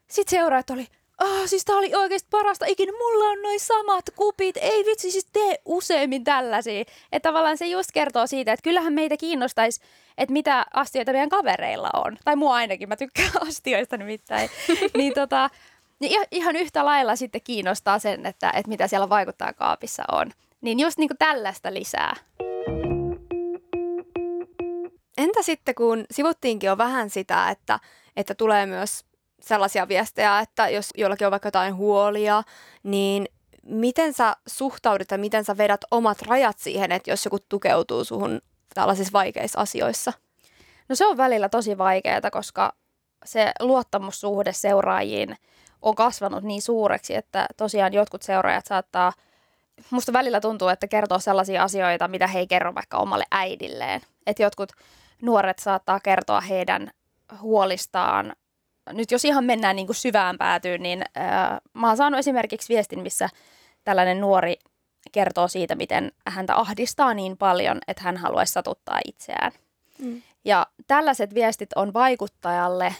sitten 0.07 0.39
seuraajat 0.39 0.69
oli, 0.69 0.87
Ah, 1.19 1.41
siis 1.45 1.65
tää 1.65 1.75
oli 1.75 1.95
oikeasti 1.95 2.27
parasta 2.31 2.65
ikinä. 2.65 2.91
Mulla 2.91 3.25
on 3.25 3.41
noin 3.41 3.59
samat 3.59 4.05
kupit. 4.15 4.57
Ei 4.57 4.85
vitsi, 4.85 5.11
siis 5.11 5.27
tee 5.33 5.61
useimmin 5.65 6.23
tällaisia. 6.23 6.81
Että 7.11 7.29
tavallaan 7.29 7.57
se 7.57 7.67
just 7.67 7.89
kertoo 7.93 8.27
siitä, 8.27 8.53
että 8.53 8.63
kyllähän 8.63 8.93
meitä 8.93 9.17
kiinnostaisi, 9.17 9.81
että 10.17 10.33
mitä 10.33 10.65
astioita 10.73 11.11
meidän 11.11 11.29
kavereilla 11.29 11.89
on. 11.93 12.17
Tai 12.25 12.35
mua 12.35 12.55
ainakin, 12.55 12.89
mä 12.89 12.95
tykkään 12.95 13.31
astioista 13.47 13.97
nimittäin. 13.97 14.49
niin 14.97 15.13
tota, 15.13 15.49
niin 15.99 16.21
ihan 16.31 16.55
yhtä 16.55 16.85
lailla 16.85 17.15
sitten 17.15 17.41
kiinnostaa 17.43 17.99
sen, 17.99 18.25
että, 18.25 18.49
että 18.49 18.69
mitä 18.69 18.87
siellä 18.87 19.09
vaikuttaa 19.09 19.53
kaapissa 19.53 20.03
on. 20.11 20.31
Niin 20.61 20.79
just 20.79 20.97
niin 20.97 21.09
kuin 21.09 21.17
tällaista 21.17 21.73
lisää. 21.73 22.15
Entä 25.17 25.41
sitten, 25.41 25.75
kun 25.75 26.05
sivuttiinkin 26.11 26.67
jo 26.67 26.77
vähän 26.77 27.09
sitä, 27.09 27.49
että, 27.49 27.79
että 28.15 28.35
tulee 28.35 28.65
myös 28.65 29.08
sellaisia 29.41 29.87
viestejä, 29.87 30.39
että 30.39 30.69
jos 30.69 30.89
jollakin 30.97 31.27
on 31.27 31.31
vaikka 31.31 31.47
jotain 31.47 31.75
huolia, 31.75 32.43
niin 32.83 33.27
miten 33.63 34.13
sä 34.13 34.35
suhtaudut 34.47 35.11
ja 35.11 35.17
miten 35.17 35.45
sä 35.45 35.57
vedät 35.57 35.81
omat 35.91 36.21
rajat 36.21 36.59
siihen, 36.59 36.91
että 36.91 37.11
jos 37.11 37.25
joku 37.25 37.37
tukeutuu 37.49 38.03
suhun 38.03 38.41
tällaisissa 38.73 39.13
vaikeissa 39.13 39.59
asioissa? 39.59 40.13
No 40.89 40.95
se 40.95 41.05
on 41.05 41.17
välillä 41.17 41.49
tosi 41.49 41.77
vaikeaa, 41.77 42.31
koska 42.31 42.73
se 43.25 43.51
luottamussuhde 43.59 44.53
seuraajiin 44.53 45.37
on 45.81 45.95
kasvanut 45.95 46.43
niin 46.43 46.61
suureksi, 46.61 47.15
että 47.15 47.47
tosiaan 47.57 47.93
jotkut 47.93 48.21
seuraajat 48.21 48.65
saattaa, 48.65 49.13
musta 49.89 50.13
välillä 50.13 50.41
tuntuu, 50.41 50.67
että 50.67 50.87
kertoo 50.87 51.19
sellaisia 51.19 51.63
asioita, 51.63 52.07
mitä 52.07 52.27
he 52.27 52.39
ei 52.39 52.47
kerro 52.47 52.75
vaikka 52.75 52.97
omalle 52.97 53.25
äidilleen. 53.31 54.01
Että 54.27 54.43
jotkut 54.43 54.71
nuoret 55.21 55.59
saattaa 55.59 55.99
kertoa 55.99 56.41
heidän 56.41 56.91
huolistaan 57.41 58.33
nyt 58.93 59.11
jos 59.11 59.25
ihan 59.25 59.45
mennään 59.45 59.75
niin 59.75 59.85
kuin 59.85 59.95
syvään 59.95 60.37
päätyyn, 60.37 60.83
niin 60.83 61.01
äh, 61.17 61.59
mä 61.73 61.87
oon 61.87 61.97
saanut 61.97 62.19
esimerkiksi 62.19 62.73
viestin, 62.73 62.99
missä 62.99 63.29
tällainen 63.83 64.21
nuori 64.21 64.55
kertoo 65.11 65.47
siitä, 65.47 65.75
miten 65.75 66.11
häntä 66.27 66.55
ahdistaa 66.55 67.13
niin 67.13 67.37
paljon, 67.37 67.77
että 67.87 68.03
hän 68.03 68.17
haluaisi 68.17 68.53
satuttaa 68.53 68.99
itseään. 69.05 69.51
Mm. 69.99 70.21
Ja 70.45 70.67
tällaiset 70.87 71.33
viestit 71.33 71.69
on 71.75 71.93
vaikuttajalle 71.93 72.95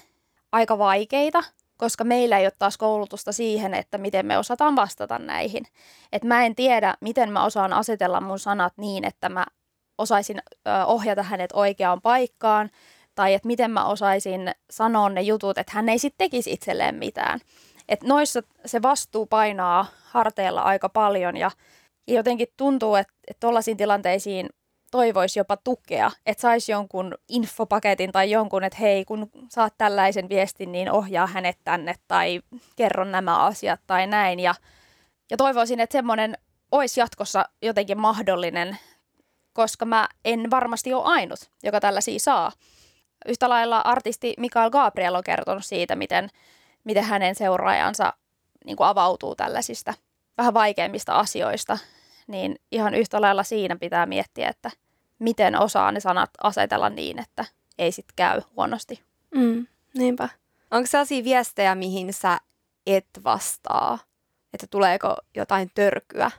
aika 0.51 0.77
vaikeita, 0.77 1.43
koska 1.77 2.03
meillä 2.03 2.37
ei 2.37 2.45
ole 2.45 2.53
taas 2.59 2.77
koulutusta 2.77 3.31
siihen, 3.31 3.73
että 3.73 3.97
miten 3.97 4.25
me 4.25 4.37
osataan 4.37 4.75
vastata 4.75 5.19
näihin. 5.19 5.63
Et 6.11 6.23
mä 6.23 6.45
en 6.45 6.55
tiedä, 6.55 6.95
miten 7.01 7.31
mä 7.31 7.45
osaan 7.45 7.73
asetella 7.73 8.21
mun 8.21 8.39
sanat 8.39 8.73
niin, 8.77 9.05
että 9.05 9.29
mä 9.29 9.45
osaisin 9.97 10.41
ohjata 10.85 11.23
hänet 11.23 11.51
oikeaan 11.53 12.01
paikkaan, 12.01 12.69
tai 13.19 13.33
että 13.33 13.47
miten 13.47 13.71
mä 13.71 13.85
osaisin 13.85 14.51
sanoa 14.71 15.09
ne 15.09 15.21
jutut, 15.21 15.57
että 15.57 15.71
hän 15.75 15.89
ei 15.89 15.99
sitten 15.99 16.17
tekisi 16.25 16.51
itselleen 16.51 16.95
mitään. 16.95 17.39
Että 17.89 18.07
noissa 18.07 18.41
se 18.65 18.81
vastuu 18.81 19.25
painaa 19.25 19.85
harteilla 20.03 20.61
aika 20.61 20.89
paljon 20.89 21.37
ja 21.37 21.51
jotenkin 22.07 22.47
tuntuu, 22.57 22.95
että 22.95 23.13
tuollaisiin 23.39 23.77
tilanteisiin 23.77 24.49
toivoisi 24.91 25.39
jopa 25.39 25.57
tukea, 25.57 26.11
että 26.25 26.41
saisi 26.41 26.71
jonkun 26.71 27.15
infopaketin 27.29 28.11
tai 28.11 28.31
jonkun, 28.31 28.63
että 28.63 28.79
hei, 28.79 29.05
kun 29.05 29.29
saat 29.49 29.73
tällaisen 29.77 30.29
viestin, 30.29 30.71
niin 30.71 30.91
ohjaa 30.91 31.27
hänet 31.27 31.57
tänne 31.63 31.95
tai 32.07 32.41
kerro 32.75 33.03
nämä 33.03 33.45
asiat 33.45 33.79
tai 33.87 34.07
näin. 34.07 34.39
Ja, 34.39 34.55
ja 35.31 35.37
toivoisin, 35.37 35.79
että 35.79 35.93
semmoinen 35.93 36.37
olisi 36.71 36.99
jatkossa 36.99 37.45
jotenkin 37.61 37.99
mahdollinen, 37.99 38.77
koska 39.53 39.85
mä 39.85 40.07
en 40.25 40.51
varmasti 40.51 40.93
ole 40.93 41.05
ainut, 41.05 41.39
joka 41.63 41.79
tällaisia 41.79 42.19
saa. 42.19 42.51
Yhtä 43.27 43.49
lailla 43.49 43.79
artisti 43.79 44.33
Mikael 44.37 44.69
Gabriel 44.69 45.15
on 45.15 45.23
kertonut 45.23 45.65
siitä, 45.65 45.95
miten, 45.95 46.29
miten 46.83 47.03
hänen 47.03 47.35
seuraajansa 47.35 48.13
niin 48.65 48.77
kuin 48.77 48.87
avautuu 48.87 49.35
tällaisista 49.35 49.93
vähän 50.37 50.53
vaikeimmista 50.53 51.13
asioista. 51.13 51.77
Niin 52.27 52.55
ihan 52.71 52.93
yhtä 52.93 53.21
lailla 53.21 53.43
siinä 53.43 53.75
pitää 53.75 54.05
miettiä, 54.05 54.49
että 54.49 54.71
miten 55.19 55.59
osaa 55.59 55.91
ne 55.91 55.99
sanat 55.99 56.29
asetella 56.43 56.89
niin, 56.89 57.19
että 57.19 57.45
ei 57.77 57.91
sit 57.91 58.05
käy 58.15 58.41
huonosti. 58.55 59.03
Mm, 59.35 59.67
niinpä. 59.93 60.29
Onko 60.71 60.87
sellaisia 60.87 61.23
viestejä, 61.23 61.75
mihin 61.75 62.13
sä 62.13 62.39
et 62.85 63.07
vastaa? 63.23 63.99
Että 64.53 64.67
tuleeko 64.67 65.15
jotain 65.35 65.71
törkyä? 65.75 66.31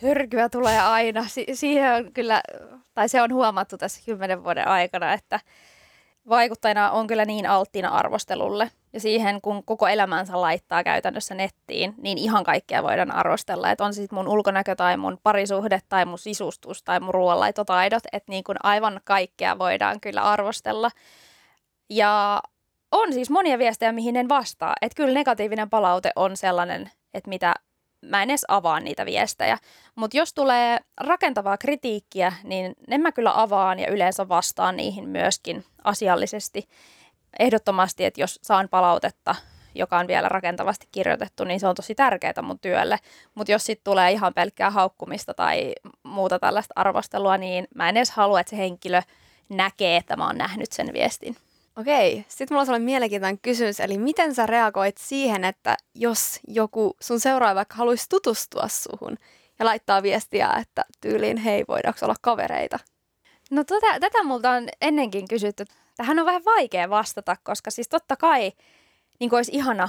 Törkyä 0.00 0.48
tulee 0.48 0.80
aina. 0.80 1.28
Si- 1.28 1.46
siihen 1.54 1.94
on 1.94 2.12
kyllä, 2.12 2.42
tai 2.94 3.08
se 3.08 3.22
on 3.22 3.32
huomattu 3.32 3.78
tässä 3.78 4.02
kymmenen 4.06 4.44
vuoden 4.44 4.68
aikana, 4.68 5.12
että 5.12 5.40
vaikuttajana 6.28 6.90
on 6.90 7.06
kyllä 7.06 7.24
niin 7.24 7.46
alttiina 7.46 7.88
arvostelulle 7.88 8.70
ja 8.92 9.00
siihen, 9.00 9.40
kun 9.40 9.64
koko 9.64 9.88
elämänsä 9.88 10.40
laittaa 10.40 10.84
käytännössä 10.84 11.34
nettiin, 11.34 11.94
niin 11.98 12.18
ihan 12.18 12.44
kaikkea 12.44 12.82
voidaan 12.82 13.10
arvostella. 13.10 13.70
Että 13.70 13.84
on 13.84 13.94
se 13.94 14.00
sitten 14.00 14.16
mun 14.16 14.28
ulkonäkö 14.28 14.74
tai 14.74 14.96
mun 14.96 15.18
parisuhde 15.22 15.80
tai 15.88 16.04
mun 16.04 16.18
sisustus 16.18 16.82
tai 16.82 17.00
mun 17.00 17.14
ruoanlaitotaidot, 17.14 18.02
että 18.12 18.30
niin 18.32 18.44
kuin 18.44 18.56
aivan 18.62 19.00
kaikkea 19.04 19.58
voidaan 19.58 20.00
kyllä 20.00 20.22
arvostella. 20.22 20.90
Ja 21.90 22.42
on 22.92 23.12
siis 23.12 23.30
monia 23.30 23.58
viestejä, 23.58 23.92
mihin 23.92 24.16
en 24.16 24.28
vastaa. 24.28 24.74
Että 24.80 24.96
kyllä 24.96 25.14
negatiivinen 25.14 25.70
palaute 25.70 26.10
on 26.16 26.36
sellainen, 26.36 26.90
että 27.14 27.28
mitä 27.28 27.54
mä 28.04 28.22
en 28.22 28.30
edes 28.30 28.44
avaa 28.48 28.80
niitä 28.80 29.06
viestejä. 29.06 29.58
Mutta 29.94 30.16
jos 30.16 30.34
tulee 30.34 30.78
rakentavaa 31.00 31.58
kritiikkiä, 31.58 32.32
niin 32.44 32.74
ne 32.88 32.98
mä 32.98 33.12
kyllä 33.12 33.42
avaan 33.42 33.78
ja 33.78 33.90
yleensä 33.90 34.28
vastaan 34.28 34.76
niihin 34.76 35.08
myöskin 35.08 35.64
asiallisesti. 35.84 36.68
Ehdottomasti, 37.38 38.04
että 38.04 38.20
jos 38.20 38.38
saan 38.42 38.68
palautetta, 38.68 39.34
joka 39.74 39.98
on 39.98 40.06
vielä 40.06 40.28
rakentavasti 40.28 40.88
kirjoitettu, 40.92 41.44
niin 41.44 41.60
se 41.60 41.66
on 41.66 41.74
tosi 41.74 41.94
tärkeää 41.94 42.42
mun 42.42 42.58
työlle. 42.58 42.98
Mutta 43.34 43.52
jos 43.52 43.66
sitten 43.66 43.84
tulee 43.84 44.12
ihan 44.12 44.34
pelkkää 44.34 44.70
haukkumista 44.70 45.34
tai 45.34 45.72
muuta 46.02 46.38
tällaista 46.38 46.72
arvostelua, 46.76 47.38
niin 47.38 47.68
mä 47.74 47.88
en 47.88 47.96
edes 47.96 48.10
halua, 48.10 48.40
että 48.40 48.50
se 48.50 48.56
henkilö 48.56 49.02
näkee, 49.48 49.96
että 49.96 50.16
mä 50.16 50.26
oon 50.26 50.38
nähnyt 50.38 50.72
sen 50.72 50.92
viestin. 50.92 51.36
Okei, 51.76 52.24
sitten 52.28 52.54
mulla 52.54 52.60
on 52.60 52.66
sellainen 52.66 52.84
mielenkiintoinen 52.84 53.38
kysymys, 53.38 53.80
eli 53.80 53.98
miten 53.98 54.34
sä 54.34 54.46
reagoit 54.46 54.98
siihen, 54.98 55.44
että 55.44 55.76
jos 55.94 56.40
joku 56.48 56.96
sun 57.00 57.20
seuraaja 57.20 57.54
vaikka 57.54 57.74
haluaisi 57.74 58.08
tutustua 58.08 58.68
suhun 58.68 59.16
ja 59.58 59.64
laittaa 59.64 60.02
viestiä, 60.02 60.50
että 60.60 60.84
tyyliin 61.00 61.36
hei, 61.36 61.64
voidaanko 61.68 61.98
olla 62.02 62.14
kavereita? 62.20 62.78
No 63.50 63.64
tota, 63.64 63.86
tätä 64.00 64.22
multa 64.22 64.50
on 64.50 64.68
ennenkin 64.80 65.28
kysytty. 65.28 65.64
Tähän 65.96 66.18
on 66.18 66.26
vähän 66.26 66.44
vaikea 66.44 66.90
vastata, 66.90 67.36
koska 67.42 67.70
siis 67.70 67.88
totta 67.88 68.16
kai 68.16 68.52
niin 69.20 69.34
olisi 69.34 69.52
ihana 69.54 69.88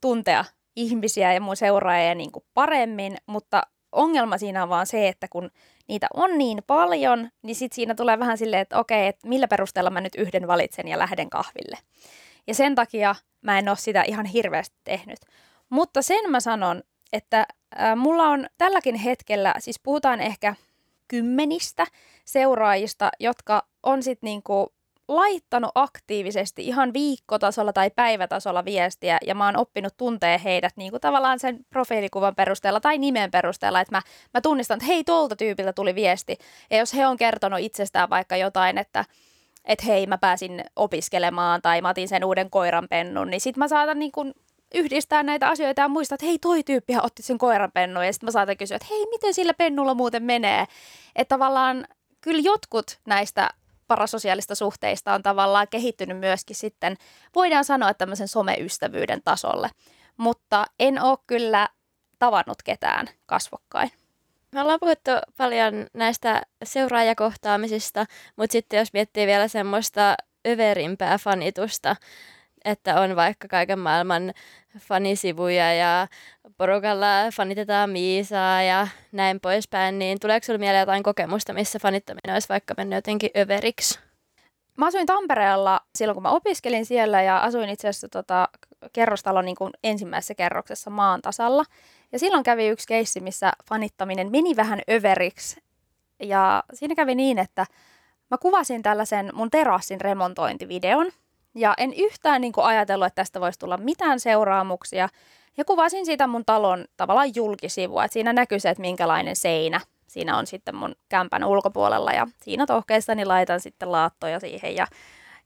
tuntea 0.00 0.44
ihmisiä 0.76 1.32
ja 1.32 1.40
mun 1.40 1.56
seuraajia 1.56 2.14
niin 2.14 2.30
paremmin, 2.54 3.16
mutta 3.26 3.62
ongelma 3.92 4.38
siinä 4.38 4.62
on 4.62 4.68
vaan 4.68 4.86
se, 4.86 5.08
että 5.08 5.28
kun 5.28 5.50
niitä 5.88 6.06
on 6.14 6.38
niin 6.38 6.58
paljon, 6.66 7.30
niin 7.42 7.56
sitten 7.56 7.74
siinä 7.74 7.94
tulee 7.94 8.18
vähän 8.18 8.38
silleen, 8.38 8.62
että 8.62 8.78
okei, 8.78 9.06
että 9.06 9.28
millä 9.28 9.48
perusteella 9.48 9.90
mä 9.90 10.00
nyt 10.00 10.14
yhden 10.14 10.46
valitsen 10.46 10.88
ja 10.88 10.98
lähden 10.98 11.30
kahville. 11.30 11.78
Ja 12.46 12.54
sen 12.54 12.74
takia 12.74 13.14
mä 13.40 13.58
en 13.58 13.68
ole 13.68 13.76
sitä 13.76 14.02
ihan 14.02 14.26
hirveästi 14.26 14.76
tehnyt. 14.84 15.18
Mutta 15.70 16.02
sen 16.02 16.30
mä 16.30 16.40
sanon, 16.40 16.82
että 17.12 17.46
mulla 17.96 18.28
on 18.28 18.46
tälläkin 18.58 18.94
hetkellä, 18.94 19.54
siis 19.58 19.80
puhutaan 19.82 20.20
ehkä 20.20 20.54
kymmenistä 21.08 21.86
seuraajista, 22.24 23.10
jotka 23.20 23.66
on 23.82 24.02
sitten 24.02 24.26
niinku 24.26 24.75
laittanut 25.08 25.70
aktiivisesti 25.74 26.66
ihan 26.66 26.92
viikkotasolla 26.92 27.72
tai 27.72 27.90
päivätasolla 27.90 28.64
viestiä 28.64 29.18
ja 29.26 29.34
mä 29.34 29.46
oon 29.46 29.56
oppinut 29.56 29.96
tuntee 29.96 30.40
heidät 30.44 30.76
niin 30.76 30.90
kuin 30.90 31.00
tavallaan 31.00 31.38
sen 31.38 31.58
profiilikuvan 31.70 32.34
perusteella 32.34 32.80
tai 32.80 32.98
nimen 32.98 33.30
perusteella, 33.30 33.80
että 33.80 33.96
mä, 33.96 34.02
mä 34.34 34.40
tunnistan, 34.40 34.76
että 34.76 34.86
hei, 34.86 35.04
tuolta 35.04 35.36
tyypiltä 35.36 35.72
tuli 35.72 35.94
viesti. 35.94 36.38
Ja 36.70 36.78
jos 36.78 36.94
he 36.94 37.06
on 37.06 37.16
kertonut 37.16 37.60
itsestään 37.60 38.10
vaikka 38.10 38.36
jotain, 38.36 38.78
että 38.78 39.04
että 39.64 39.86
hei, 39.86 40.06
mä 40.06 40.18
pääsin 40.18 40.64
opiskelemaan 40.76 41.62
tai 41.62 41.80
mä 41.80 41.88
otin 41.88 42.08
sen 42.08 42.24
uuden 42.24 42.50
koiranpennun, 42.50 43.30
niin 43.30 43.40
sit 43.40 43.56
mä 43.56 43.68
saatan 43.68 43.98
niin 43.98 44.12
kuin 44.12 44.34
yhdistää 44.74 45.22
näitä 45.22 45.48
asioita 45.48 45.82
ja 45.82 45.88
muistaa, 45.88 46.14
että 46.14 46.26
hei, 46.26 46.38
toi 46.38 46.62
tyyppi 46.62 46.96
otti 47.02 47.22
sen 47.22 47.38
koiranpennun 47.38 48.06
ja 48.06 48.12
sitten 48.12 48.26
mä 48.26 48.30
saatan 48.30 48.56
kysyä, 48.56 48.76
että 48.76 48.88
hei, 48.90 49.06
miten 49.10 49.34
sillä 49.34 49.54
pennulla 49.54 49.94
muuten 49.94 50.22
menee. 50.22 50.64
Että 51.16 51.34
tavallaan 51.34 51.86
kyllä 52.20 52.40
jotkut 52.40 52.98
näistä 53.06 53.50
parasosiaalista 53.86 54.54
suhteista 54.54 55.14
on 55.14 55.22
tavallaan 55.22 55.68
kehittynyt 55.70 56.18
myöskin 56.18 56.56
sitten, 56.56 56.96
voidaan 57.34 57.64
sanoa 57.64 57.94
tämmöisen 57.94 58.28
someystävyyden 58.28 59.20
tasolle. 59.24 59.70
Mutta 60.16 60.66
en 60.80 61.02
ole 61.02 61.18
kyllä 61.26 61.68
tavannut 62.18 62.62
ketään 62.62 63.08
kasvokkain. 63.26 63.90
Me 64.52 64.60
ollaan 64.60 64.80
puhuttu 64.80 65.10
paljon 65.36 65.86
näistä 65.94 66.42
seuraajakohtaamisista, 66.64 68.06
mutta 68.36 68.52
sitten 68.52 68.78
jos 68.78 68.92
miettii 68.92 69.26
vielä 69.26 69.48
semmoista 69.48 70.14
överimpää 70.48 71.18
fanitusta, 71.18 71.96
että 72.66 73.00
on 73.00 73.16
vaikka 73.16 73.48
kaiken 73.48 73.78
maailman 73.78 74.32
fanisivuja 74.78 75.74
ja 75.74 76.08
porukalla 76.56 77.06
fanitetaan 77.34 77.90
Miisaa 77.90 78.62
ja 78.62 78.88
näin 79.12 79.40
poispäin, 79.40 79.98
niin 79.98 80.20
tuleeko 80.20 80.44
sinulle 80.44 80.60
mieleen 80.60 80.80
jotain 80.80 81.02
kokemusta, 81.02 81.52
missä 81.52 81.78
fanittaminen 81.78 82.32
olisi 82.32 82.48
vaikka 82.48 82.74
mennyt 82.76 82.96
jotenkin 82.96 83.30
överiksi? 83.36 83.98
Mä 84.76 84.86
asuin 84.86 85.06
Tampereella 85.06 85.80
silloin, 85.94 86.14
kun 86.14 86.22
mä 86.22 86.30
opiskelin 86.30 86.86
siellä 86.86 87.22
ja 87.22 87.38
asuin 87.38 87.68
itse 87.68 87.88
asiassa 87.88 88.08
tota, 88.08 88.48
kerrostalon 88.92 89.44
niin 89.44 89.56
kuin 89.56 89.72
ensimmäisessä 89.84 90.34
kerroksessa 90.34 90.90
maan 90.90 91.22
tasalla. 91.22 91.64
Ja 92.12 92.18
silloin 92.18 92.42
kävi 92.42 92.68
yksi 92.68 92.88
keissi, 92.88 93.20
missä 93.20 93.52
fanittaminen 93.68 94.30
meni 94.30 94.56
vähän 94.56 94.80
överiksi. 94.90 95.60
Ja 96.22 96.62
siinä 96.74 96.94
kävi 96.94 97.14
niin, 97.14 97.38
että 97.38 97.66
mä 98.30 98.38
kuvasin 98.38 98.82
tällaisen 98.82 99.30
mun 99.34 99.50
terassin 99.50 100.00
remontointivideon. 100.00 101.12
Ja 101.56 101.74
en 101.78 101.92
yhtään 101.92 102.40
niin 102.40 102.52
kuin 102.52 102.64
ajatellut, 102.64 103.06
että 103.06 103.20
tästä 103.22 103.40
voisi 103.40 103.58
tulla 103.58 103.76
mitään 103.76 104.20
seuraamuksia. 104.20 105.08
Ja 105.56 105.64
kuvasin 105.64 106.06
siitä 106.06 106.26
mun 106.26 106.44
talon 106.44 106.84
tavallaan 106.96 107.34
julkisivua, 107.34 108.04
että 108.04 108.12
siinä 108.12 108.32
näkyy 108.32 108.60
se, 108.60 108.70
että 108.70 108.80
minkälainen 108.80 109.36
seinä 109.36 109.80
siinä 110.06 110.38
on 110.38 110.46
sitten 110.46 110.74
mun 110.74 110.94
kämpän 111.08 111.44
ulkopuolella. 111.44 112.12
Ja 112.12 112.26
siinä 112.42 112.66
tohkeissani 112.66 113.24
laitan 113.24 113.60
sitten 113.60 113.92
laattoja 113.92 114.40
siihen 114.40 114.76
ja, 114.76 114.86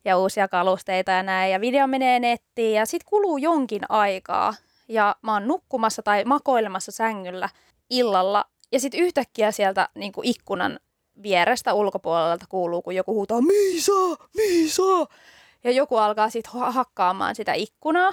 ja 0.04 0.18
uusia 0.18 0.48
kalusteita 0.48 1.10
ja 1.10 1.22
näin. 1.22 1.52
Ja 1.52 1.60
video 1.60 1.86
menee 1.86 2.20
nettiin 2.20 2.74
ja 2.74 2.86
sitten 2.86 3.10
kuluu 3.10 3.38
jonkin 3.38 3.82
aikaa 3.88 4.54
ja 4.88 5.16
mä 5.22 5.32
oon 5.32 5.48
nukkumassa 5.48 6.02
tai 6.02 6.24
makoilemassa 6.24 6.92
sängyllä 6.92 7.48
illalla 7.90 8.44
ja 8.72 8.80
sitten 8.80 9.00
yhtäkkiä 9.00 9.50
sieltä 9.50 9.88
niin 9.94 10.12
kuin 10.12 10.26
ikkunan 10.26 10.80
vierestä 11.22 11.74
ulkopuolelta 11.74 12.44
kuuluu, 12.48 12.82
kun 12.82 12.94
joku 12.94 13.14
huutaa 13.14 13.40
Miisa, 13.40 13.92
Miisa! 14.36 15.06
Ja 15.64 15.70
joku 15.70 15.96
alkaa 15.96 16.30
sitten 16.30 16.52
hakkaamaan 16.52 17.34
sitä 17.34 17.52
ikkunaa. 17.52 18.10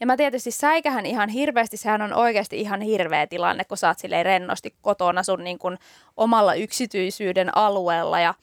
Ja 0.00 0.06
mä 0.06 0.16
tietysti 0.16 0.50
säikähän 0.50 1.06
ihan 1.06 1.28
hirveästi, 1.28 1.76
sehän 1.76 2.02
on 2.02 2.12
oikeasti 2.12 2.60
ihan 2.60 2.80
hirveä 2.80 3.26
tilanne, 3.26 3.64
kun 3.64 3.76
sä 3.76 3.88
oot 3.88 3.98
silleen 3.98 4.26
rennosti 4.26 4.74
kotona 4.80 5.22
sun 5.22 5.44
niin 5.44 5.58
kuin 5.58 5.78
omalla 6.16 6.54
yksityisyyden 6.54 7.56
alueella. 7.56 8.20
Ja 8.20 8.34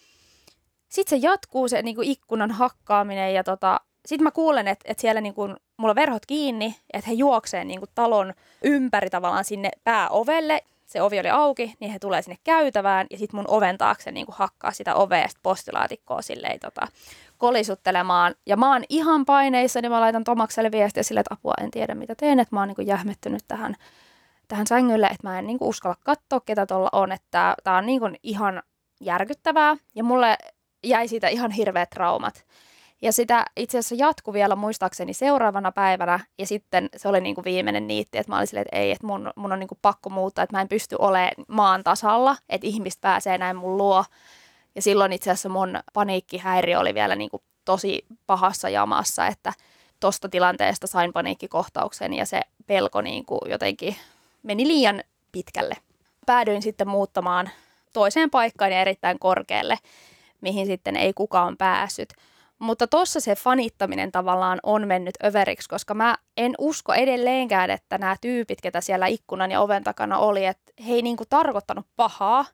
sitten 0.89 1.21
se 1.21 1.27
jatkuu 1.27 1.67
se 1.67 1.81
niin 1.81 1.95
kuin 1.95 2.07
ikkunan 2.07 2.51
hakkaaminen 2.51 3.33
ja 3.33 3.43
tota, 3.43 3.81
sitten 4.05 4.23
mä 4.23 4.31
kuulen, 4.31 4.67
että, 4.67 4.91
että 4.91 5.01
siellä 5.01 5.21
niin 5.21 5.33
kuin, 5.33 5.55
mulla 5.77 5.91
on 5.91 5.95
verhot 5.95 6.25
kiinni, 6.25 6.75
että 6.93 7.09
he 7.09 7.13
juoksee 7.13 7.65
niin 7.65 7.79
kuin 7.79 7.89
talon 7.95 8.33
ympäri 8.63 9.09
tavallaan 9.09 9.45
sinne 9.45 9.69
pääovelle. 9.83 10.61
Se 10.85 11.01
ovi 11.01 11.19
oli 11.19 11.29
auki, 11.29 11.75
niin 11.79 11.91
he 11.91 11.99
tulee 11.99 12.21
sinne 12.21 12.37
käytävään 12.43 13.07
ja 13.11 13.17
sitten 13.17 13.37
mun 13.37 13.45
oven 13.47 13.77
taakse 13.77 14.11
niin 14.11 14.25
kuin 14.25 14.35
hakkaa 14.39 14.71
sitä 14.71 14.95
ovea 14.95 15.19
ja 15.19 15.27
postilaatikkoa 15.43 16.21
silleen 16.21 16.59
tota, 16.59 16.87
kolisuttelemaan. 17.37 18.35
Ja 18.45 18.57
mä 18.57 18.73
oon 18.73 18.83
ihan 18.89 19.25
paineissa, 19.25 19.81
niin 19.81 19.91
mä 19.91 20.01
laitan 20.01 20.23
Tomakselle 20.23 20.71
viestiä 20.71 21.03
sille, 21.03 21.19
että 21.19 21.33
apua 21.33 21.53
en 21.61 21.71
tiedä 21.71 21.95
mitä 21.95 22.15
teen, 22.15 22.39
että 22.39 22.55
mä 22.55 22.61
oon 22.61 22.67
niin 22.67 22.75
kuin 22.75 22.87
jähmettynyt 22.87 23.43
tähän, 23.47 23.75
tähän 24.47 24.67
sängylle, 24.67 25.05
että 25.05 25.27
mä 25.27 25.39
en 25.39 25.47
niin 25.47 25.59
kuin 25.59 25.69
uskalla 25.69 25.97
katsoa, 26.03 26.39
ketä 26.39 26.65
tuolla 26.65 26.89
on, 26.91 27.11
että 27.11 27.55
tää 27.63 27.77
on 27.77 27.85
niin 27.85 27.99
kuin 27.99 28.15
ihan 28.23 28.63
järkyttävää. 29.01 29.77
Ja 29.95 30.03
mulle 30.03 30.37
jäi 30.83 31.07
siitä 31.07 31.27
ihan 31.27 31.51
hirveät 31.51 31.89
traumat. 31.89 32.45
Ja 33.05 33.11
sitä 33.11 33.45
itse 33.57 33.77
asiassa 33.77 33.95
jatku 33.95 34.33
vielä 34.33 34.55
muistaakseni 34.55 35.13
seuraavana 35.13 35.71
päivänä, 35.71 36.19
ja 36.37 36.45
sitten 36.47 36.89
se 36.97 37.07
oli 37.07 37.21
niin 37.21 37.35
kuin 37.35 37.45
viimeinen 37.45 37.87
niitti, 37.87 38.17
että 38.17 38.31
mä 38.31 38.37
olin 38.37 38.47
silleen, 38.47 38.65
että 38.67 38.77
ei, 38.77 38.91
että 38.91 39.07
mun, 39.07 39.31
mun 39.35 39.51
on 39.51 39.59
niin 39.59 39.67
kuin 39.67 39.79
pakko 39.81 40.09
muuttaa, 40.09 40.43
että 40.43 40.55
mä 40.55 40.61
en 40.61 40.67
pysty 40.67 40.95
olemaan 40.99 41.31
maan 41.47 41.83
tasalla, 41.83 42.37
että 42.49 42.67
ihmiset 42.67 43.01
pääsee 43.01 43.37
näin 43.37 43.55
mun 43.55 43.77
luo. 43.77 44.05
Ja 44.75 44.81
silloin 44.81 45.13
itse 45.13 45.31
asiassa 45.31 45.49
mun 45.49 45.79
paniikkihäiriö 45.93 46.79
oli 46.79 46.93
vielä 46.93 47.15
niin 47.15 47.29
kuin 47.29 47.43
tosi 47.65 48.05
pahassa 48.27 48.69
jamassa, 48.69 49.27
että 49.27 49.53
tosta 49.99 50.29
tilanteesta 50.29 50.87
sain 50.87 51.13
paniikkikohtauksen 51.13 52.13
ja 52.13 52.25
se 52.25 52.41
pelko 52.67 53.01
niin 53.01 53.25
kuin 53.25 53.41
jotenkin 53.45 53.95
meni 54.43 54.67
liian 54.67 55.03
pitkälle. 55.31 55.77
Päädyin 56.25 56.61
sitten 56.61 56.87
muuttamaan 56.87 57.49
toiseen 57.93 58.29
paikkaan 58.29 58.71
ja 58.71 58.81
erittäin 58.81 59.19
korkealle, 59.19 59.77
mihin 60.41 60.65
sitten 60.65 60.95
ei 60.95 61.13
kukaan 61.13 61.57
päässyt. 61.57 62.13
Mutta 62.65 62.87
tossa 62.87 63.19
se 63.19 63.35
fanittaminen 63.35 64.11
tavallaan 64.11 64.59
on 64.63 64.87
mennyt 64.87 65.15
överiksi, 65.23 65.69
koska 65.69 65.93
mä 65.93 66.15
en 66.37 66.55
usko 66.57 66.93
edelleenkään, 66.93 67.69
että 67.69 67.97
nämä 67.97 68.15
tyypit, 68.21 68.61
ketä 68.61 68.81
siellä 68.81 69.07
ikkunan 69.07 69.51
ja 69.51 69.61
oven 69.61 69.83
takana 69.83 70.17
oli, 70.17 70.45
että 70.45 70.73
he 70.87 70.93
ei 70.93 71.01
niinku 71.01 71.23
tarkoittanut 71.29 71.85
pahaa, 71.95 72.45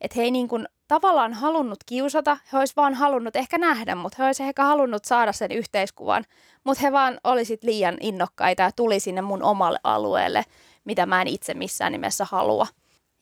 että 0.00 0.14
he 0.16 0.22
ei 0.22 0.30
niinku 0.30 0.58
tavallaan 0.88 1.32
halunnut 1.32 1.78
kiusata, 1.86 2.36
he 2.52 2.58
olisi 2.58 2.72
vaan 2.76 2.94
halunnut 2.94 3.36
ehkä 3.36 3.58
nähdä, 3.58 3.94
mutta 3.94 4.16
he 4.18 4.26
olisi 4.26 4.42
ehkä 4.42 4.64
halunnut 4.64 5.04
saada 5.04 5.32
sen 5.32 5.52
yhteiskuvan, 5.52 6.24
mutta 6.64 6.82
he 6.82 6.92
vaan 6.92 7.20
olisit 7.24 7.64
liian 7.64 7.96
innokkaita 8.00 8.62
ja 8.62 8.72
tuli 8.72 9.00
sinne 9.00 9.22
mun 9.22 9.42
omalle 9.42 9.78
alueelle, 9.84 10.44
mitä 10.84 11.06
mä 11.06 11.22
en 11.22 11.28
itse 11.28 11.54
missään 11.54 11.92
nimessä 11.92 12.26
halua. 12.30 12.66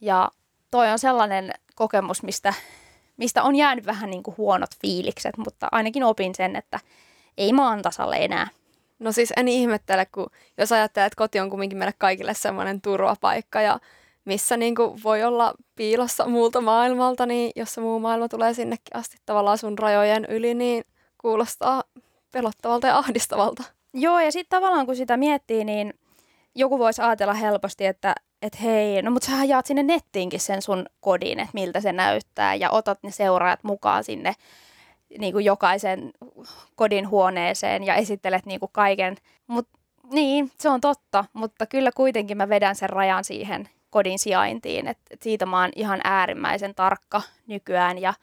Ja 0.01 0.31
toi 0.71 0.91
on 0.91 0.99
sellainen 0.99 1.53
kokemus, 1.75 2.23
mistä 2.23 2.55
mistä 3.19 3.43
on 3.43 3.57
jäänyt 3.57 3.87
vähän 3.87 4.11
niin 4.11 4.23
kuin 4.23 4.37
huonot 4.39 4.71
fiilikset, 4.81 5.37
mutta 5.37 5.69
ainakin 5.73 6.05
opin 6.05 6.35
sen, 6.35 6.57
että 6.57 6.81
ei 7.39 7.53
maan 7.53 7.83
tasalle 7.83 8.17
enää. 8.17 8.49
No 8.99 9.13
siis 9.13 9.33
en 9.37 9.49
ihmettele, 9.49 10.07
kun 10.07 10.27
jos 10.59 10.73
ajattelee, 10.73 11.07
että 11.07 11.17
koti 11.17 11.41
on 11.41 11.51
kumminkin 11.51 11.79
meille 11.79 11.95
kaikille 11.99 12.35
semmoinen 12.35 12.81
turvapaikka 12.81 13.61
ja 13.61 13.81
missä 14.25 14.57
niin 14.57 14.75
kuin 14.75 15.03
voi 15.05 15.25
olla 15.25 15.55
piilossa 15.77 16.27
muulta 16.27 16.61
maailmalta, 16.61 17.27
niin 17.27 17.53
jos 17.57 17.75
se 17.75 17.81
muu 17.81 17.99
maailma 17.99 18.29
tulee 18.29 18.55
sinnekin 18.55 18.97
asti 18.97 19.17
tavallaan 19.27 19.59
sun 19.59 19.79
rajojen 19.79 20.25
yli, 20.25 20.55
niin 20.55 20.85
kuulostaa 21.19 21.83
pelottavalta 22.33 22.87
ja 22.87 22.99
ahdistavalta. 22.99 23.63
Joo, 23.95 24.21
ja 24.21 24.33
sitten 24.33 24.61
tavallaan 24.61 24.87
kun 24.87 24.97
sitä 24.97 25.17
miettii, 25.17 25.65
niin 25.65 25.95
joku 26.55 26.79
voisi 26.79 27.03
ajatella 27.03 27.35
helposti, 27.35 27.87
että 27.87 28.15
että 28.43 28.59
hei, 28.63 29.03
no 29.03 29.11
mutta 29.11 29.27
sähän 29.27 29.49
jaat 29.49 29.67
sinne 29.67 29.83
nettiinkin 29.83 30.41
sen 30.41 30.63
sun 30.63 30.87
kodin, 31.01 31.41
että 31.41 31.55
miltä 31.55 31.81
se 31.81 31.93
näyttää 31.93 32.55
ja 32.55 32.71
otat 32.71 32.99
ne 33.03 33.11
seuraajat 33.11 33.65
mukaan 33.65 34.05
sinne 34.05 34.35
niin 35.19 35.33
kuin 35.33 35.45
jokaisen 35.45 36.11
kodin 36.75 37.09
huoneeseen 37.09 37.85
ja 37.85 37.95
esittelet 37.95 38.47
niin 38.47 38.61
kuin 38.61 38.73
kaiken. 38.73 39.17
Mut, 39.47 39.69
niin, 40.11 40.51
se 40.59 40.69
on 40.69 40.81
totta, 40.81 41.25
mutta 41.33 41.67
kyllä 41.67 41.91
kuitenkin 41.97 42.37
mä 42.37 42.49
vedän 42.49 42.77
sen 42.77 42.91
rajan 42.91 43.25
siihen 43.25 43.69
kodin 43.91 44.19
sijaintiin, 44.19 44.87
että 44.87 45.05
et 45.11 45.23
siitä 45.23 45.47
mä 45.47 45.61
oon 45.61 45.71
ihan 45.77 46.01
äärimmäisen 46.05 46.75
tarkka 46.75 47.23
nykyään 47.47 47.99
ja, 47.99 48.15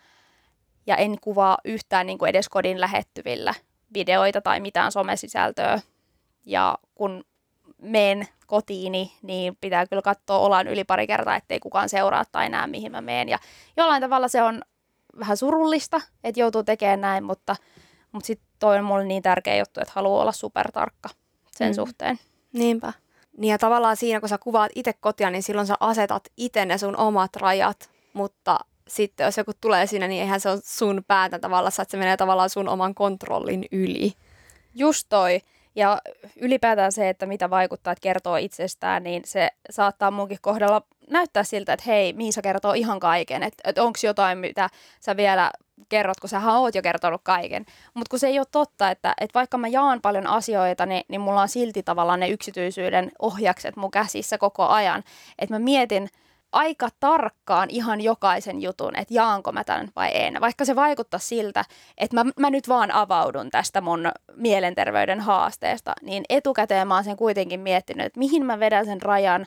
ja 0.87 0.95
en 0.95 1.17
kuvaa 1.21 1.57
yhtään 1.65 2.07
niin 2.07 2.17
kuin 2.17 2.29
edes 2.29 2.49
kodin 2.49 2.81
lähettyvillä 2.81 3.53
videoita 3.93 4.41
tai 4.41 4.59
mitään 4.59 4.91
somesisältöä. 4.91 5.79
Ja 6.45 6.77
kun 6.95 7.23
meen 7.81 8.27
kotiini, 8.45 9.11
niin 9.21 9.57
pitää 9.61 9.87
kyllä 9.87 10.01
katsoa 10.01 10.37
olan 10.37 10.67
yli 10.67 10.83
pari 10.83 11.07
kertaa, 11.07 11.35
ettei 11.35 11.59
kukaan 11.59 11.89
seuraa 11.89 12.23
tai 12.31 12.49
näe, 12.49 12.67
mihin 12.67 12.91
mä 12.91 13.01
meen. 13.01 13.29
Ja 13.29 13.39
jollain 13.77 14.01
tavalla 14.01 14.27
se 14.27 14.41
on 14.41 14.61
vähän 15.19 15.37
surullista, 15.37 16.01
että 16.23 16.39
joutuu 16.39 16.63
tekemään 16.63 17.01
näin, 17.01 17.23
mutta, 17.23 17.55
mutta 18.11 18.27
sitten 18.27 18.47
toi 18.59 18.77
on 18.77 18.85
mulle 18.85 19.05
niin 19.05 19.23
tärkeä 19.23 19.57
juttu, 19.57 19.81
että 19.81 19.93
haluaa 19.95 20.21
olla 20.21 20.31
supertarkka 20.31 21.09
sen 21.51 21.71
mm. 21.71 21.75
suhteen. 21.75 22.19
Niinpä. 22.53 22.93
Niin 23.37 23.51
ja 23.51 23.57
tavallaan 23.57 23.97
siinä, 23.97 24.19
kun 24.19 24.29
sä 24.29 24.37
kuvaat 24.37 24.71
itse 24.75 24.93
kotia, 24.93 25.29
niin 25.29 25.43
silloin 25.43 25.67
sä 25.67 25.75
asetat 25.79 26.23
itse 26.37 26.65
ne 26.65 26.77
sun 26.77 26.97
omat 26.97 27.35
rajat, 27.35 27.89
mutta 28.13 28.59
sitten 28.87 29.25
jos 29.25 29.37
joku 29.37 29.51
tulee 29.61 29.87
sinne, 29.87 30.07
niin 30.07 30.21
eihän 30.21 30.39
se 30.39 30.49
ole 30.49 30.59
sun 30.63 31.03
päätä 31.07 31.39
tavallaan, 31.39 31.71
että 31.81 31.91
se 31.91 31.97
menee 31.97 32.17
tavallaan 32.17 32.49
sun 32.49 32.69
oman 32.69 32.95
kontrollin 32.95 33.65
yli. 33.71 34.13
Just 34.75 35.05
toi. 35.09 35.41
Ja 35.75 36.01
ylipäätään 36.41 36.91
se, 36.91 37.09
että 37.09 37.25
mitä 37.25 37.49
vaikuttaa, 37.49 37.93
että 37.93 38.01
kertoo 38.01 38.35
itsestään, 38.35 39.03
niin 39.03 39.21
se 39.25 39.49
saattaa 39.69 40.11
munkin 40.11 40.37
kohdalla 40.41 40.81
näyttää 41.09 41.43
siltä, 41.43 41.73
että 41.73 41.85
hei, 41.87 42.13
Miisa 42.13 42.41
kertoo 42.41 42.73
ihan 42.73 42.99
kaiken, 42.99 43.43
että, 43.43 43.69
että 43.69 43.83
onko 43.83 43.99
jotain, 44.03 44.37
mitä 44.37 44.69
sä 44.99 45.17
vielä 45.17 45.51
kerrot, 45.89 46.19
kun 46.19 46.29
sä 46.29 46.53
oot 46.53 46.75
jo 46.75 46.81
kertonut 46.81 47.21
kaiken. 47.23 47.65
Mutta 47.93 48.09
kun 48.09 48.19
se 48.19 48.27
ei 48.27 48.39
ole 48.39 48.47
totta, 48.51 48.91
että, 48.91 49.13
että 49.21 49.39
vaikka 49.39 49.57
mä 49.57 49.67
jaan 49.67 50.01
paljon 50.01 50.27
asioita, 50.27 50.85
niin, 50.85 51.03
niin 51.07 51.21
mulla 51.21 51.41
on 51.41 51.49
silti 51.49 51.83
tavallaan 51.83 52.19
ne 52.19 52.29
yksityisyyden 52.29 53.11
ohjakset 53.19 53.75
mun 53.75 53.91
käsissä 53.91 54.37
koko 54.37 54.67
ajan. 54.67 55.03
Että 55.39 55.55
mä 55.55 55.59
mietin, 55.59 56.09
aika 56.51 56.89
tarkkaan 56.99 57.69
ihan 57.69 58.01
jokaisen 58.01 58.61
jutun, 58.61 58.95
että 58.95 59.13
jaanko 59.13 59.51
mä 59.51 59.63
tämän 59.63 59.89
vai 59.95 60.11
en. 60.13 60.41
Vaikka 60.41 60.65
se 60.65 60.75
vaikuttaa 60.75 61.19
siltä, 61.19 61.65
että 61.97 62.23
mä, 62.23 62.31
mä 62.39 62.49
nyt 62.49 62.69
vaan 62.69 62.91
avaudun 62.91 63.49
tästä 63.49 63.81
mun 63.81 64.11
mielenterveyden 64.35 65.19
haasteesta, 65.19 65.93
niin 66.01 66.23
etukäteen 66.29 66.87
mä 66.87 66.95
oon 66.95 67.03
sen 67.03 67.17
kuitenkin 67.17 67.59
miettinyt, 67.59 68.05
että 68.05 68.19
mihin 68.19 68.45
mä 68.45 68.59
vedän 68.59 68.85
sen 68.85 69.01
rajan 69.01 69.45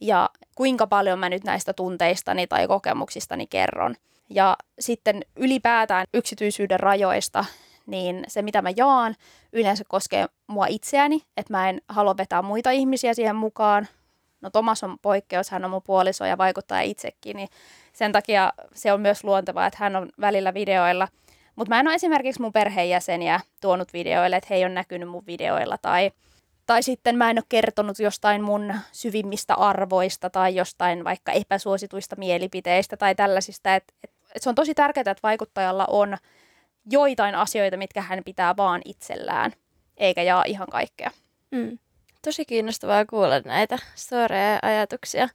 ja 0.00 0.30
kuinka 0.54 0.86
paljon 0.86 1.18
mä 1.18 1.28
nyt 1.28 1.44
näistä 1.44 1.72
tunteistani 1.72 2.46
tai 2.46 2.68
kokemuksistani 2.68 3.46
kerron. 3.46 3.94
Ja 4.30 4.56
sitten 4.78 5.22
ylipäätään 5.36 6.06
yksityisyyden 6.14 6.80
rajoista, 6.80 7.44
niin 7.86 8.24
se 8.28 8.42
mitä 8.42 8.62
mä 8.62 8.70
jaan 8.76 9.14
yleensä 9.52 9.84
koskee 9.88 10.26
mua 10.46 10.66
itseäni, 10.66 11.22
että 11.36 11.52
mä 11.52 11.68
en 11.68 11.80
halua 11.88 12.16
vetää 12.16 12.42
muita 12.42 12.70
ihmisiä 12.70 13.14
siihen 13.14 13.36
mukaan, 13.36 13.88
no 14.40 14.50
Tomas 14.50 14.84
on 14.84 14.98
poikkeus, 15.02 15.50
hän 15.50 15.64
on 15.64 15.70
mun 15.70 15.82
puoliso 15.82 16.24
ja 16.24 16.38
vaikuttaa 16.38 16.80
itsekin, 16.80 17.36
niin 17.36 17.48
sen 17.92 18.12
takia 18.12 18.52
se 18.74 18.92
on 18.92 19.00
myös 19.00 19.24
luontevaa, 19.24 19.66
että 19.66 19.78
hän 19.80 19.96
on 19.96 20.08
välillä 20.20 20.54
videoilla. 20.54 21.08
Mutta 21.56 21.74
mä 21.74 21.80
en 21.80 21.86
ole 21.86 21.94
esimerkiksi 21.94 22.40
mun 22.40 22.52
perheenjäseniä 22.52 23.40
tuonut 23.60 23.92
videoille, 23.92 24.36
että 24.36 24.46
he 24.50 24.54
ei 24.54 24.64
ole 24.64 24.74
näkynyt 24.74 25.08
mun 25.08 25.26
videoilla 25.26 25.78
tai, 25.78 26.10
tai 26.66 26.82
sitten 26.82 27.16
mä 27.16 27.30
en 27.30 27.38
ole 27.38 27.44
kertonut 27.48 27.98
jostain 27.98 28.42
mun 28.42 28.74
syvimmistä 28.92 29.54
arvoista 29.54 30.30
tai 30.30 30.54
jostain 30.54 31.04
vaikka 31.04 31.32
epäsuosituista 31.32 32.16
mielipiteistä 32.16 32.96
tai 32.96 33.14
tällaisista. 33.14 33.74
Et, 33.74 33.84
et, 34.04 34.10
et 34.34 34.42
se 34.42 34.48
on 34.48 34.54
tosi 34.54 34.74
tärkeää, 34.74 35.10
että 35.10 35.22
vaikuttajalla 35.22 35.86
on 35.88 36.16
joitain 36.90 37.34
asioita, 37.34 37.76
mitkä 37.76 38.02
hän 38.02 38.24
pitää 38.24 38.56
vaan 38.56 38.80
itsellään, 38.84 39.52
eikä 39.96 40.22
jaa 40.22 40.44
ihan 40.46 40.68
kaikkea. 40.68 41.10
Mm 41.50 41.78
tosi 42.28 42.44
kiinnostavaa 42.44 43.04
kuulla 43.04 43.40
näitä 43.40 43.78
storeja 43.94 44.58
ajatuksia. 44.62 45.28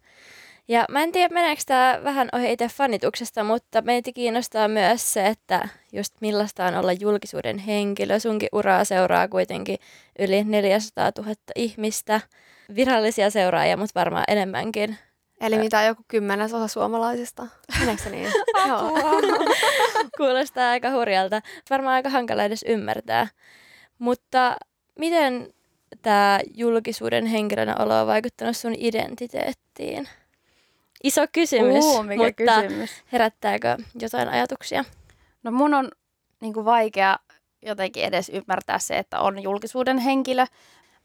Ja 0.68 0.86
mä 0.90 1.04
en 1.04 1.12
tiedä, 1.12 1.34
meneekö 1.34 1.62
tämä 1.66 2.00
vähän 2.04 2.30
ohi 2.34 2.52
itse 2.52 2.68
fanituksesta, 2.68 3.44
mutta 3.44 3.82
meitä 3.82 4.12
kiinnostaa 4.12 4.68
myös 4.68 5.14
se, 5.14 5.28
että 5.28 5.68
just 5.92 6.14
millaista 6.22 6.66
on 6.66 6.76
olla 6.76 6.94
julkisuuden 6.94 7.58
henkilö. 7.58 8.20
Sunkin 8.20 8.50
uraa 8.52 8.86
seuraa 8.86 9.28
kuitenkin 9.28 9.78
yli 10.20 10.44
400 10.44 11.12
000 11.18 11.34
ihmistä, 11.56 12.22
virallisia 12.76 13.30
seuraajia, 13.30 13.78
mutta 13.78 14.00
varmaan 14.00 14.26
enemmänkin. 14.28 14.98
Eli 15.42 15.58
mitä 15.58 15.84
joku 15.84 16.04
kymmenesosa 16.08 16.68
suomalaisista? 16.68 17.48
Meneekö 17.80 18.10
niin? 18.10 18.32
Joo. 18.68 18.92
Kuulostaa 20.18 20.70
aika 20.70 20.92
hurjalta. 20.92 21.42
Varmaan 21.70 21.96
aika 21.96 22.10
hankala 22.10 22.44
edes 22.44 22.66
ymmärtää. 22.68 23.28
Mutta 24.00 24.56
miten 25.00 25.54
tämä 26.02 26.40
julkisuuden 26.54 27.26
henkilönä 27.26 27.76
olo 27.80 28.02
on 28.02 28.08
vaikuttanut 28.08 28.58
sun 28.58 28.74
identiteettiin? 28.78 30.08
Iso 31.04 31.22
kysymys, 31.32 31.86
uh, 31.86 32.06
mikä 32.06 32.24
mutta 32.24 32.62
kysymys. 32.62 32.92
herättääkö 33.12 33.78
jotain 34.02 34.30
ajatuksia? 34.30 34.86
No 35.44 35.52
mun 35.52 35.74
on 35.74 35.90
niin 36.42 36.54
kuin 36.54 36.66
vaikea 36.66 37.20
jotenkin 37.62 38.04
edes 38.04 38.30
ymmärtää 38.30 38.80
se, 38.80 38.98
että 38.98 39.20
on 39.20 39.44
julkisuuden 39.44 39.98
henkilö. 39.98 40.46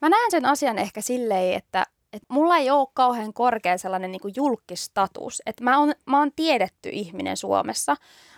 Mä 0.01 0.09
näen 0.09 0.31
sen 0.31 0.45
asian 0.45 0.79
ehkä 0.79 1.01
silleen, 1.01 1.55
että, 1.55 1.87
että 2.13 2.27
mulla 2.29 2.57
ei 2.57 2.71
ole 2.71 2.89
kauhean 2.95 3.33
korkea 3.33 3.79
sellainen 3.79 4.13
niin 4.13 4.35
julkistatus. 4.37 5.43
Että 5.47 5.65
mä 5.65 5.79
oon, 5.79 5.93
mä 6.07 6.19
oon 6.19 6.33
tiedetty 6.37 6.89
ihminen 6.93 7.37
Suomessa, 7.37 7.97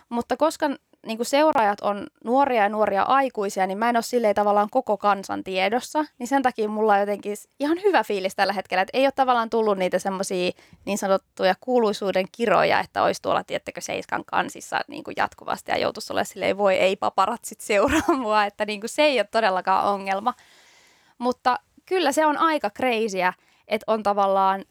mutta 0.09 0.37
koska 0.37 0.69
niin 1.05 1.17
kuin 1.17 1.27
seuraajat 1.27 1.81
on 1.81 2.07
nuoria 2.23 2.63
ja 2.63 2.69
nuoria 2.69 3.03
aikuisia, 3.03 3.67
niin 3.67 3.77
mä 3.77 3.89
en 3.89 3.95
ole 3.95 4.03
silleen 4.03 4.35
tavallaan 4.35 4.69
koko 4.71 4.97
kansan 4.97 5.43
tiedossa. 5.43 6.05
Niin 6.17 6.27
sen 6.27 6.43
takia 6.43 6.69
mulla 6.69 6.93
on 6.93 6.99
jotenkin 6.99 7.37
ihan 7.59 7.77
hyvä 7.83 8.03
fiilis 8.03 8.35
tällä 8.35 8.53
hetkellä, 8.53 8.81
että 8.81 8.97
ei 8.97 9.05
ole 9.05 9.11
tavallaan 9.11 9.49
tullut 9.49 9.77
niitä 9.77 9.99
semmoisia 9.99 10.51
niin 10.85 10.97
sanottuja 10.97 11.55
kuuluisuuden 11.61 12.25
kiroja, 12.31 12.79
että 12.79 13.03
olisi 13.03 13.21
tuolla, 13.21 13.43
tiettekö, 13.43 13.81
Seiskan 13.81 14.25
kansissa 14.25 14.81
niin 14.87 15.03
kuin 15.03 15.13
jatkuvasti 15.17 15.71
ja 15.71 15.77
joutuisi 15.77 16.13
olla 16.13 16.23
silleen, 16.23 16.57
voi 16.57 16.75
ei 16.75 16.95
paparatsit 16.95 17.61
seuraa 17.61 18.15
mua, 18.21 18.45
että 18.45 18.65
niin 18.65 18.79
kuin 18.79 18.89
se 18.89 19.03
ei 19.03 19.19
ole 19.19 19.27
todellakaan 19.31 19.85
ongelma. 19.85 20.33
Mutta 21.17 21.59
kyllä 21.85 22.11
se 22.11 22.25
on 22.25 22.37
aika 22.37 22.69
kreisiä, 22.69 23.33
että 23.67 23.83
on 23.87 24.03
tavallaan 24.03 24.65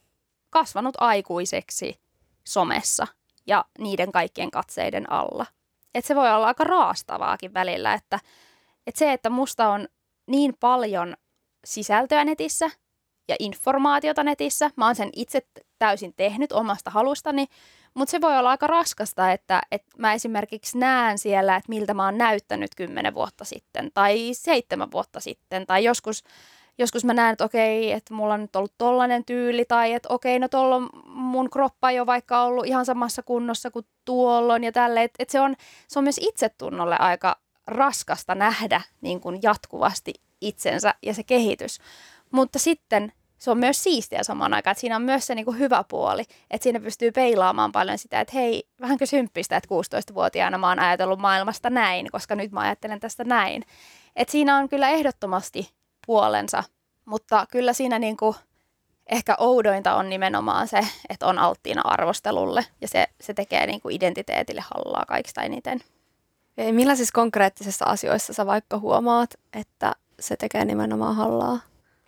kasvanut 0.51 0.95
aikuiseksi 0.99 2.01
somessa 2.45 3.07
ja 3.47 3.65
niiden 3.79 4.13
kaikkien 4.13 4.51
katseiden 4.51 5.13
alla 5.13 5.47
että 5.95 6.09
se 6.09 6.15
voi 6.15 6.31
olla 6.31 6.47
aika 6.47 6.65
raastavaakin 6.65 7.55
välillä, 7.55 7.95
että, 7.95 8.21
että 8.87 8.99
se, 8.99 9.13
että 9.13 9.31
musta 9.31 9.69
on 9.69 9.89
niin 10.27 10.55
paljon 10.61 11.17
sisältöä 11.65 12.25
netissä 12.25 12.71
ja 13.29 13.37
informaatiota 13.39 14.25
netissä, 14.25 14.71
mä 14.77 14.87
oon 14.87 14.95
sen 14.95 15.11
itse 15.17 15.43
täysin 15.79 16.15
tehnyt 16.17 16.53
omasta 16.53 16.91
halustani, 16.91 17.47
mutta 17.95 18.11
se 18.11 18.21
voi 18.21 18.39
olla 18.39 18.51
aika 18.51 18.67
raskasta, 18.67 19.33
että, 19.33 19.61
että 19.71 19.91
mä 19.99 20.13
esimerkiksi 20.13 20.79
näen 20.79 21.19
siellä, 21.19 21.57
että 21.57 21.69
miltä 21.69 21.95
mä 21.95 22.05
oon 22.05 22.19
näyttänyt 22.19 22.71
kymmenen 22.77 23.15
vuotta 23.15 23.45
sitten 23.45 23.91
tai 23.95 24.31
seitsemän 24.33 24.91
vuotta 24.93 25.21
sitten 25.21 25.67
tai 25.67 25.85
joskus 25.85 26.25
joskus 26.81 27.05
mä 27.05 27.15
näen, 27.15 27.33
että 27.33 27.45
okei, 27.45 27.93
että 27.93 28.15
mulla 28.15 28.35
on 28.35 28.41
nyt 28.41 28.57
ollut 28.57 28.75
tollainen 28.79 29.25
tyyli, 29.25 29.65
tai 29.65 29.93
että 29.93 30.09
okei, 30.09 30.39
no 30.39 30.49
tuolla 30.49 30.77
on 30.77 30.89
mun 31.05 31.51
kroppa 31.51 31.91
jo 31.91 32.07
vaikka 32.07 32.43
ollut 32.43 32.67
ihan 32.67 32.87
samassa 32.87 33.23
kunnossa 33.23 33.71
kuin 33.71 33.87
tuollon 34.05 34.65
ja 34.65 34.73
tälle. 34.73 35.03
Että 35.03 35.23
et 35.23 35.31
se, 35.31 35.41
on, 35.41 35.57
se 35.89 35.99
on 35.99 36.05
myös 36.05 36.21
itsetunnolle 36.23 36.97
aika 36.99 37.37
raskasta 37.67 38.35
nähdä 38.35 38.81
niin 39.01 39.21
kuin 39.21 39.39
jatkuvasti 39.43 40.15
itsensä 40.41 40.95
ja 41.03 41.15
se 41.15 41.23
kehitys. 41.23 41.79
Mutta 42.31 42.59
sitten 42.59 43.13
se 43.39 43.51
on 43.51 43.59
myös 43.59 43.83
siistiä 43.83 44.23
samaan 44.23 44.55
aikaan, 44.55 44.73
että 44.73 44.81
siinä 44.81 44.97
on 44.97 45.03
myös 45.03 45.27
se 45.27 45.35
niin 45.35 45.45
kuin 45.45 45.59
hyvä 45.59 45.85
puoli, 45.89 46.25
että 46.51 46.63
siinä 46.63 46.81
pystyy 46.81 47.13
peilaamaan 47.13 47.73
paljon 47.73 47.99
sitä, 47.99 48.21
että 48.21 48.33
hei, 48.35 48.69
vähänkö 48.81 49.07
symppistä, 49.07 49.57
että 49.57 49.69
16-vuotiaana 49.69 50.59
mä 50.59 50.69
oon 50.69 50.79
ajatellut 50.79 51.19
maailmasta 51.19 51.71
näin, 51.71 52.11
koska 52.13 52.35
nyt 52.35 52.53
mä 52.53 52.61
ajattelen 52.61 53.01
tästä 53.01 53.25
näin. 53.25 53.63
että 54.17 54.33
siinä 54.33 54.57
on 54.57 54.69
kyllä 54.69 54.89
ehdottomasti 54.89 55.80
puolensa, 56.11 56.65
mutta 57.05 57.47
kyllä 57.51 57.73
siinä 57.73 57.99
niin 57.99 58.17
kuin 58.17 58.37
ehkä 59.07 59.35
oudointa 59.39 59.95
on 59.95 60.09
nimenomaan 60.09 60.69
se, 60.69 60.81
että 61.09 61.27
on 61.27 61.39
alttiina 61.39 61.83
arvostelulle 61.85 62.65
ja 62.81 62.89
se, 62.89 63.07
se 63.21 63.35
tekee 63.35 63.67
niin 63.67 63.81
kuin 63.81 63.97
identiteetille 63.97 64.65
hallaa 64.75 65.05
kaikista 65.09 65.43
eniten. 65.43 65.81
Millaisissa 66.73 67.13
konkreettisissa 67.15 67.85
asioissa 67.85 68.33
sä 68.33 68.47
vaikka 68.47 68.79
huomaat, 68.79 69.35
että 69.53 69.93
se 70.21 70.37
tekee 70.37 70.65
nimenomaan 70.65 71.17
hallaa? 71.17 71.61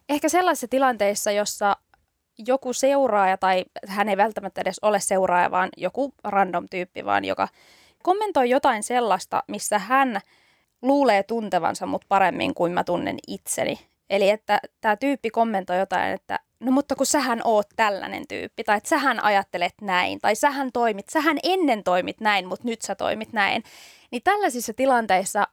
Ehkä 0.09 0.29
sellaisissa 0.29 0.69
tilanteissa, 0.69 1.31
jossa 1.31 1.77
joku 2.39 2.73
seuraaja 2.73 3.37
tai 3.37 3.65
hän 3.87 4.09
ei 4.09 4.17
välttämättä 4.17 4.61
edes 4.61 4.79
ole 4.83 5.01
seuraaja, 5.01 5.51
vaan 5.51 5.69
joku 5.77 6.15
random 6.25 6.67
tyyppi, 6.71 7.05
vaan 7.05 7.25
joka 7.25 7.49
kommentoi 8.03 8.51
jotain 8.51 8.83
sellaista, 8.83 9.43
missä 9.49 9.79
hän 9.79 10.21
luulee 10.83 11.23
tuntevansa 11.23 11.87
mut 11.87 12.05
paremmin 12.09 12.55
kuin 12.55 12.73
mä 12.73 12.85
tunnen 12.85 13.17
itseni. 13.29 13.92
Eli 14.11 14.31
että 14.31 14.61
tämä 14.81 14.97
tyyppi 14.97 15.31
kommentoi 15.31 15.79
jotain, 15.79 16.13
että 16.13 16.39
no 16.61 16.73
mutta 16.73 16.95
kun 16.95 17.07
sähän 17.07 17.41
oot 17.45 17.67
tällainen 17.77 18.29
tyyppi, 18.29 18.65
tai 18.65 18.77
että 18.77 18.89
sähän 18.89 19.25
ajattelet 19.25 19.75
näin, 19.81 20.19
tai 20.21 20.35
sähän 20.35 20.73
toimit, 20.73 21.09
sähän 21.09 21.39
ennen 21.43 21.85
toimit 21.85 22.21
näin, 22.21 22.47
mutta 22.47 22.69
nyt 22.69 22.83
sä 22.83 22.95
toimit 22.95 23.33
näin. 23.33 23.63
Niin 24.11 24.23
tällaisissa 24.23 24.75
tilanteissa, 24.75 25.49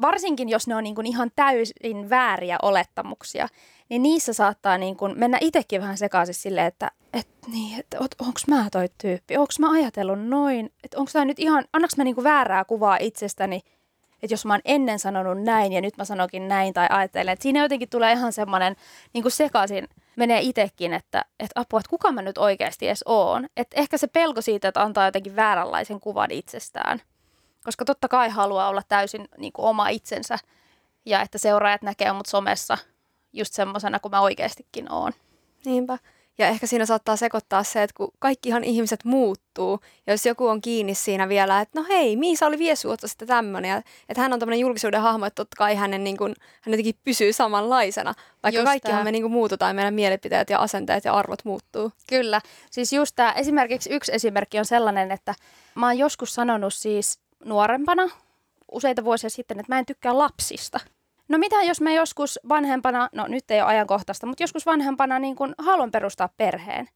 varsinkin 0.00 0.48
jos 0.48 0.66
ne 0.66 0.74
on 0.74 0.84
niin 0.84 0.94
kuin 0.94 1.06
ihan 1.06 1.30
täysin 1.36 2.10
vääriä 2.10 2.58
olettamuksia, 2.62 3.48
niin 3.88 4.02
niissä 4.02 4.32
saattaa 4.32 4.78
niin 4.78 4.96
kuin 4.96 5.18
mennä 5.18 5.38
itsekin 5.40 5.80
vähän 5.80 5.98
sekaisin 5.98 6.34
silleen, 6.34 6.66
että 6.66 6.90
et, 7.12 7.28
niin, 7.52 7.80
että 7.80 7.98
onko 8.00 8.40
mä 8.48 8.68
toi 8.72 8.86
tyyppi, 9.02 9.36
onko 9.36 9.52
mä 9.58 9.72
ajatellut 9.72 10.24
noin, 10.28 10.72
että 10.84 10.98
onko 10.98 11.10
tämä 11.12 11.24
nyt 11.24 11.38
ihan, 11.38 11.64
annaks 11.72 11.96
mä 11.96 12.04
niin 12.04 12.14
kuin 12.14 12.24
väärää 12.24 12.64
kuvaa 12.64 12.96
itsestäni– 13.00 13.60
että 14.26 14.34
jos 14.34 14.44
mä 14.44 14.54
oon 14.54 14.60
ennen 14.64 14.98
sanonut 14.98 15.42
näin 15.42 15.72
ja 15.72 15.80
nyt 15.80 15.96
mä 15.96 16.04
sanokin 16.04 16.48
näin 16.48 16.74
tai 16.74 16.86
ajattelen, 16.90 17.32
että 17.32 17.42
siinä 17.42 17.62
jotenkin 17.62 17.88
tulee 17.88 18.12
ihan 18.12 18.32
semmoinen 18.32 18.76
niin 19.12 19.22
kuin 19.22 19.32
sekaisin, 19.32 19.88
menee 20.16 20.40
itsekin, 20.40 20.92
että, 20.92 21.24
että 21.40 21.60
apua, 21.60 21.80
että 21.80 21.90
kuka 21.90 22.12
mä 22.12 22.22
nyt 22.22 22.38
oikeasti 22.38 22.86
edes 22.86 23.04
oon. 23.06 23.46
Että 23.56 23.80
ehkä 23.80 23.98
se 23.98 24.06
pelko 24.06 24.40
siitä, 24.40 24.68
että 24.68 24.82
antaa 24.82 25.04
jotenkin 25.04 25.36
vääränlaisen 25.36 26.00
kuvan 26.00 26.30
itsestään. 26.30 27.02
Koska 27.64 27.84
totta 27.84 28.08
kai 28.08 28.28
haluaa 28.28 28.68
olla 28.68 28.82
täysin 28.88 29.28
niin 29.38 29.52
kuin 29.52 29.66
oma 29.66 29.88
itsensä 29.88 30.38
ja 31.06 31.22
että 31.22 31.38
seuraajat 31.38 31.82
näkee 31.82 32.12
mut 32.12 32.26
somessa 32.26 32.78
just 33.32 33.52
semmoisena 33.52 34.00
kuin 34.00 34.10
mä 34.10 34.20
oikeastikin 34.20 34.92
oon. 34.92 35.12
Niinpä. 35.64 35.98
Ja 36.38 36.48
ehkä 36.48 36.66
siinä 36.66 36.86
saattaa 36.86 37.16
sekoittaa 37.16 37.62
se, 37.62 37.82
että 37.82 37.94
kun 37.96 38.12
kaikkihan 38.18 38.64
ihmiset 38.64 39.04
muuttuu, 39.04 39.80
ja 40.06 40.12
jos 40.12 40.26
joku 40.26 40.46
on 40.46 40.60
kiinni 40.60 40.94
siinä 40.94 41.28
vielä, 41.28 41.60
että 41.60 41.80
no 41.80 41.86
hei, 41.88 42.16
Miisa 42.16 42.46
oli 42.46 42.58
viisi 42.58 42.88
vuotta 42.88 43.08
sitten 43.08 43.28
tämmöinen, 43.28 43.82
että 44.08 44.20
hän 44.22 44.32
on 44.32 44.38
tämmöinen 44.38 44.60
julkisuuden 44.60 45.00
hahmo, 45.00 45.26
että 45.26 45.34
totta 45.34 45.56
kai 45.56 45.74
hänen, 45.74 46.04
niin 46.04 46.16
kuin, 46.16 46.34
hän 46.60 46.72
jotenkin 46.72 46.94
pysyy 47.04 47.32
samanlaisena, 47.32 48.14
vaikka 48.42 48.58
Just 48.60 48.64
kaikkihan 48.64 48.98
tää. 48.98 49.04
me 49.04 49.12
niin 49.12 49.22
kuin 49.22 49.32
muututaan, 49.32 49.76
meidän 49.76 49.94
mielipiteet 49.94 50.50
ja 50.50 50.58
asenteet 50.58 51.04
ja 51.04 51.14
arvot 51.14 51.44
muuttuu. 51.44 51.92
Kyllä. 52.08 52.40
Siis 52.70 52.92
just 52.92 53.12
tämä, 53.16 53.32
esimerkiksi 53.32 53.90
yksi 53.92 54.14
esimerkki 54.14 54.58
on 54.58 54.64
sellainen, 54.64 55.12
että 55.12 55.34
mä 55.74 55.86
oon 55.86 55.98
joskus 55.98 56.34
sanonut 56.34 56.74
siis 56.74 57.18
nuorempana, 57.44 58.10
useita 58.72 59.04
vuosia 59.04 59.30
sitten, 59.30 59.60
että 59.60 59.72
mä 59.74 59.78
en 59.78 59.86
tykkää 59.86 60.18
lapsista. 60.18 60.80
No 61.28 61.38
mitä 61.38 61.62
jos 61.62 61.80
mä 61.80 61.92
joskus 61.92 62.38
vanhempana, 62.48 63.08
no 63.12 63.26
nyt 63.26 63.50
ei 63.50 63.60
ole 63.60 63.68
ajankohtaista, 63.68 64.26
mutta 64.26 64.42
joskus 64.42 64.66
vanhempana 64.66 65.18
niin 65.18 65.36
kun 65.36 65.54
haluan 65.58 65.90
perustaa 65.90 66.28
perheen. 66.36 66.88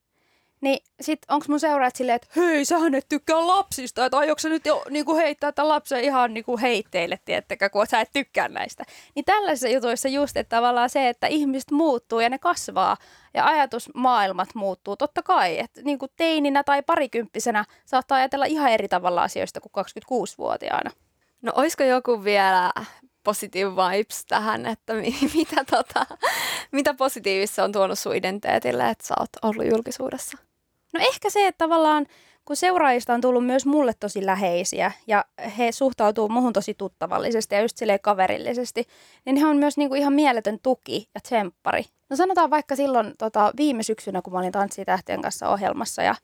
Niin 0.60 0.84
sit 1.00 1.18
onks 1.28 1.48
mun 1.48 1.60
seuraajat 1.60 1.96
silleen, 1.96 2.16
että 2.16 2.28
hei, 2.36 2.64
sähän 2.64 2.94
et 2.94 3.08
tykkää 3.08 3.46
lapsista, 3.46 4.04
että 4.04 4.18
aiotko 4.18 4.40
sä 4.40 4.48
nyt 4.48 4.66
jo 4.66 4.82
niin 4.90 5.04
kuin 5.04 5.22
heittää 5.22 5.52
tämän 5.52 5.68
lapsen 5.68 6.04
ihan 6.04 6.34
niin 6.34 6.44
kuin 6.44 6.60
heitteille, 6.60 7.18
tiettäkö, 7.24 7.70
kun 7.70 7.86
sä 7.86 8.00
et 8.00 8.10
tykkää 8.12 8.48
näistä. 8.48 8.84
Niin 9.14 9.24
tällaisissa 9.24 9.68
jutuissa 9.68 10.08
just, 10.08 10.36
että 10.36 10.56
tavallaan 10.56 10.90
se, 10.90 11.08
että 11.08 11.26
ihmiset 11.26 11.70
muuttuu 11.70 12.20
ja 12.20 12.28
ne 12.28 12.38
kasvaa 12.38 12.96
ja 13.34 13.46
ajatusmaailmat 13.46 14.48
muuttuu. 14.54 14.96
Totta 14.96 15.22
kai, 15.22 15.58
että 15.58 15.82
niin 15.82 15.98
kuin 15.98 16.12
teininä 16.16 16.64
tai 16.64 16.82
parikymppisenä 16.82 17.64
saattaa 17.86 18.18
ajatella 18.18 18.44
ihan 18.44 18.70
eri 18.70 18.88
tavalla 18.88 19.22
asioista 19.22 19.60
kuin 19.60 19.84
26-vuotiaana. 19.86 20.90
No 21.42 21.52
olisiko 21.54 21.84
joku 21.84 22.24
vielä 22.24 22.72
positive 23.22 23.70
vibes 23.70 24.24
tähän, 24.28 24.66
että 24.66 24.94
mi- 24.94 25.16
mitä, 25.36 25.64
tota, 25.64 26.06
mitä 26.72 26.94
positiivista 26.94 27.64
on 27.64 27.72
tuonut 27.72 27.98
sun 27.98 28.16
identiteetille, 28.16 28.90
että 28.90 29.06
sä 29.06 29.14
oot 29.20 29.28
ollut 29.42 29.66
julkisuudessa? 29.70 30.38
No 30.92 31.00
ehkä 31.00 31.30
se, 31.30 31.46
että 31.46 31.58
tavallaan 31.64 32.06
kun 32.44 32.56
seuraajista 32.56 33.14
on 33.14 33.20
tullut 33.20 33.46
myös 33.46 33.66
mulle 33.66 33.92
tosi 34.00 34.26
läheisiä 34.26 34.92
ja 35.06 35.24
he 35.58 35.72
suhtautuu 35.72 36.28
muhun 36.28 36.52
tosi 36.52 36.74
tuttavallisesti 36.74 37.54
ja 37.54 37.60
just 37.60 37.76
silleen 37.76 38.00
kaverillisesti, 38.02 38.84
niin 39.24 39.36
he 39.36 39.46
on 39.46 39.56
myös 39.56 39.76
niinku 39.76 39.94
ihan 39.94 40.12
mieletön 40.12 40.58
tuki 40.62 41.08
ja 41.14 41.20
tsemppari. 41.20 41.82
No 42.08 42.16
sanotaan 42.16 42.50
vaikka 42.50 42.76
silloin 42.76 43.14
tota, 43.18 43.52
viime 43.56 43.82
syksynä, 43.82 44.22
kun 44.22 44.32
mä 44.32 44.38
olin 44.38 44.52
Tanssitähtien 44.52 45.22
kanssa 45.22 45.48
ohjelmassa 45.48 46.02
ja 46.02 46.14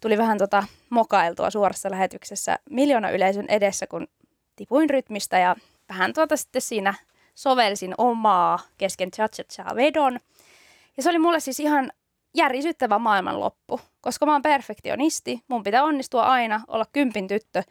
tuli 0.00 0.18
vähän 0.18 0.38
tota, 0.38 0.64
mokailtua 0.90 1.50
suorassa 1.50 1.90
lähetyksessä 1.90 2.58
miljoona 2.70 3.10
yleisön 3.10 3.46
edessä, 3.48 3.86
kun 3.86 4.06
tipuin 4.56 4.90
rytmistä 4.90 5.38
ja 5.38 5.56
vähän 5.90 6.12
tuota 6.12 6.36
sitten 6.36 6.62
siinä 6.62 6.94
sovelsin 7.34 7.94
omaa 7.98 8.58
kesken 8.78 9.10
cha 9.10 9.76
vedon. 9.76 10.20
Ja 10.96 11.02
se 11.02 11.10
oli 11.10 11.18
mulle 11.18 11.40
siis 11.40 11.60
ihan 11.60 11.92
järisyttävä 12.34 12.98
maailmanloppu, 12.98 13.80
koska 14.00 14.26
mä 14.26 14.32
oon 14.32 14.42
perfektionisti, 14.42 15.42
mun 15.48 15.62
pitää 15.62 15.84
onnistua 15.84 16.22
aina, 16.22 16.60
olla 16.68 16.84
kympin 16.92 17.28
tyttö. 17.28 17.62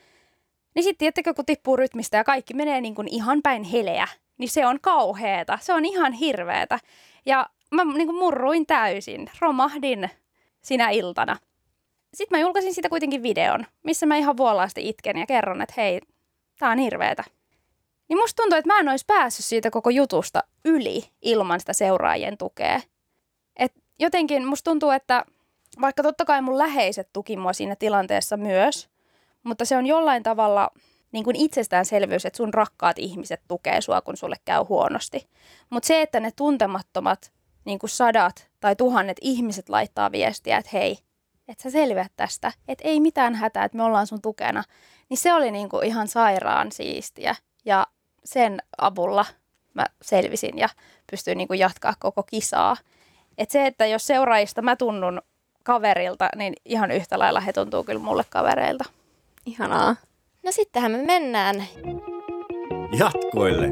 Niin 0.75 0.83
sitten 0.83 0.97
tiettekö, 0.97 1.33
kun 1.33 1.45
tippuu 1.45 1.77
rytmistä 1.77 2.17
ja 2.17 2.23
kaikki 2.23 2.53
menee 2.53 2.81
niin 2.81 2.95
kuin 2.95 3.07
ihan 3.07 3.41
päin 3.41 3.63
heleä, 3.63 4.07
niin 4.37 4.49
se 4.49 4.65
on 4.65 4.79
kauheeta, 4.81 5.57
se 5.61 5.73
on 5.73 5.85
ihan 5.85 6.13
hirveetä. 6.13 6.79
Ja 7.25 7.49
mä 7.71 7.85
niin 7.85 8.07
kuin 8.07 8.19
murruin 8.19 8.65
täysin, 8.65 9.29
romahdin 9.39 10.09
sinä 10.61 10.89
iltana. 10.89 11.37
Sitten 12.13 12.37
mä 12.37 12.41
julkaisin 12.41 12.73
siitä 12.73 12.89
kuitenkin 12.89 13.23
videon, 13.23 13.65
missä 13.83 14.05
mä 14.05 14.15
ihan 14.17 14.37
vuolaasti 14.37 14.89
itken 14.89 15.17
ja 15.17 15.25
kerron, 15.25 15.61
että 15.61 15.73
hei, 15.77 16.01
tää 16.59 16.69
on 16.69 16.77
hirveetä. 16.77 17.23
Niin 18.09 18.19
musta 18.19 18.43
tuntuu, 18.43 18.57
että 18.57 18.73
mä 18.73 18.79
en 18.79 18.89
olisi 18.89 19.05
päässyt 19.07 19.45
siitä 19.45 19.69
koko 19.69 19.89
jutusta 19.89 20.43
yli 20.65 21.03
ilman 21.21 21.59
sitä 21.59 21.73
seuraajien 21.73 22.37
tukea. 22.37 22.81
Et 23.55 23.73
jotenkin 23.99 24.47
musta 24.47 24.71
tuntuu, 24.71 24.89
että 24.89 25.25
vaikka 25.81 26.03
totta 26.03 26.25
kai 26.25 26.41
mun 26.41 26.57
läheiset 26.57 27.09
tuki 27.13 27.37
mua 27.37 27.53
siinä 27.53 27.75
tilanteessa 27.75 28.37
myös, 28.37 28.89
mutta 29.43 29.65
se 29.65 29.77
on 29.77 29.85
jollain 29.85 30.23
tavalla 30.23 30.69
niin 31.11 31.23
kuin 31.23 31.35
itsestäänselvyys, 31.35 32.25
että 32.25 32.37
sun 32.37 32.53
rakkaat 32.53 32.99
ihmiset 32.99 33.41
tukee 33.47 33.81
sua, 33.81 34.01
kun 34.01 34.17
sulle 34.17 34.35
käy 34.45 34.63
huonosti. 34.63 35.29
Mutta 35.69 35.87
se, 35.87 36.01
että 36.01 36.19
ne 36.19 36.31
tuntemattomat 36.31 37.31
niin 37.65 37.79
kuin 37.79 37.89
sadat 37.89 38.49
tai 38.59 38.75
tuhannet 38.75 39.17
ihmiset 39.21 39.69
laittaa 39.69 40.11
viestiä, 40.11 40.57
että 40.57 40.69
hei, 40.73 40.97
että 41.47 41.63
sä 41.63 41.69
selviät 41.69 42.11
tästä, 42.15 42.51
että 42.67 42.87
ei 42.87 42.99
mitään 42.99 43.35
hätää, 43.35 43.63
että 43.63 43.77
me 43.77 43.83
ollaan 43.83 44.07
sun 44.07 44.21
tukena, 44.21 44.63
niin 45.09 45.17
se 45.17 45.33
oli 45.33 45.51
niin 45.51 45.69
kuin 45.69 45.87
ihan 45.87 46.07
sairaan 46.07 46.71
siistiä. 46.71 47.35
Ja 47.65 47.87
sen 48.25 48.61
avulla 48.77 49.25
mä 49.73 49.85
selvisin 50.01 50.57
ja 50.57 50.69
pystyin 51.11 51.37
niin 51.37 51.47
kuin 51.47 51.59
jatkaa 51.59 51.93
koko 51.99 52.23
kisaa. 52.23 52.77
Et 53.37 53.51
se, 53.51 53.65
että 53.65 53.85
jos 53.85 54.07
seuraajista 54.07 54.61
mä 54.61 54.75
tunnun 54.75 55.21
kaverilta, 55.63 56.29
niin 56.35 56.53
ihan 56.65 56.91
yhtä 56.91 57.19
lailla 57.19 57.39
he 57.39 57.53
tuntuu 57.53 57.83
kyllä 57.83 57.99
mulle 57.99 58.23
kavereilta. 58.29 58.85
Ihanaa. 59.45 59.95
No 60.43 60.51
sittenhän 60.51 60.91
me 60.91 60.97
mennään. 60.97 61.63
Jatkoille. 62.99 63.67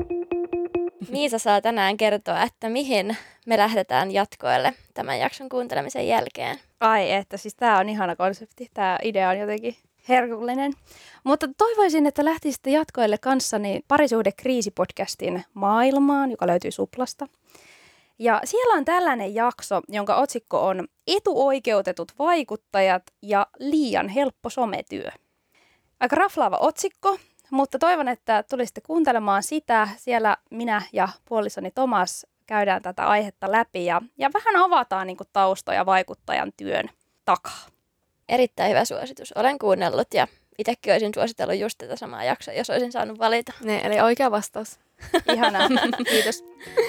Miisa 1.09 1.39
saa 1.39 1.61
tänään 1.61 1.97
kertoa, 1.97 2.43
että 2.43 2.69
mihin 2.69 3.17
me 3.45 3.57
lähdetään 3.57 4.11
jatkoille 4.11 4.73
tämän 4.93 5.19
jakson 5.19 5.49
kuuntelemisen 5.49 6.07
jälkeen. 6.07 6.59
Ai 6.79 7.11
että, 7.11 7.37
siis 7.37 7.55
tää 7.55 7.77
on 7.79 7.89
ihana 7.89 8.15
konsepti. 8.15 8.69
Tää 8.73 8.99
idea 9.03 9.29
on 9.29 9.37
jotenkin 9.39 9.75
herkullinen. 10.09 10.73
Mutta 11.23 11.47
toivoisin, 11.57 12.05
että 12.05 12.25
lähtisitte 12.25 12.69
jatkoille 12.69 13.17
kanssani 13.17 13.81
parisuhde 13.87 14.31
kriisipodcastin 14.31 15.43
maailmaan, 15.53 16.31
joka 16.31 16.47
löytyy 16.47 16.71
Suplasta. 16.71 17.27
Ja 18.19 18.41
siellä 18.43 18.77
on 18.77 18.85
tällainen 18.85 19.35
jakso, 19.35 19.81
jonka 19.87 20.15
otsikko 20.15 20.67
on 20.67 20.87
Etuoikeutetut 21.07 22.11
vaikuttajat 22.19 23.03
ja 23.21 23.47
liian 23.59 24.09
helppo 24.09 24.49
sometyö. 24.49 25.09
Aika 25.99 26.15
raflaava 26.15 26.57
otsikko, 26.57 27.17
mutta 27.49 27.79
toivon, 27.79 28.07
että 28.07 28.43
tulisitte 28.49 28.81
kuuntelemaan 28.81 29.43
sitä. 29.43 29.89
Siellä 29.97 30.37
minä 30.51 30.81
ja 30.93 31.09
puolisoni 31.25 31.71
Tomas 31.71 32.25
käydään 32.47 32.81
tätä 32.81 33.07
aihetta 33.07 33.51
läpi 33.51 33.85
ja, 33.85 34.01
ja 34.17 34.29
vähän 34.33 34.55
avataan 34.55 35.07
niin 35.07 35.17
kuin, 35.17 35.27
taustoja 35.33 35.85
vaikuttajan 35.85 36.51
työn 36.57 36.89
takaa. 37.25 37.76
Erittäin 38.29 38.69
hyvä 38.69 38.85
suositus. 38.85 39.33
Olen 39.33 39.59
kuunnellut 39.59 40.13
ja 40.13 40.27
itsekin 40.57 40.93
olisin 40.93 41.13
suositellut 41.13 41.59
just 41.59 41.77
tätä 41.77 41.95
samaa 41.95 42.23
jaksoa, 42.23 42.53
jos 42.53 42.69
olisin 42.69 42.91
saanut 42.91 43.19
valita. 43.19 43.53
Ne, 43.63 43.81
eli 43.83 43.99
oikea 43.99 44.31
vastaus. 44.31 44.79
Ihanaa, 45.33 45.67
kiitos. 46.09 46.43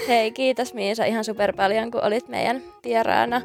Hei, 0.09 0.33
kiitos 0.33 0.74
Miisa 0.74 1.05
ihan 1.05 1.24
super 1.24 1.57
paljon, 1.57 1.90
kun 1.90 2.05
olit 2.05 2.29
meidän 2.29 2.62
vieraana. 2.85 3.42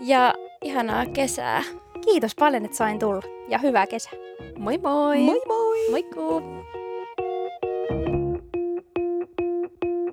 Ja 0.00 0.34
ihanaa 0.62 1.06
kesää. 1.06 1.62
Kiitos 2.04 2.34
paljon, 2.34 2.64
että 2.64 2.76
sain 2.76 2.98
tulla 2.98 3.22
ja 3.48 3.58
hyvää 3.58 3.86
kesää. 3.86 4.12
Moi 4.58 4.78
moi! 4.78 5.18
Moi 5.18 5.40
moi! 5.46 5.90
Moikkuu! 5.90 6.69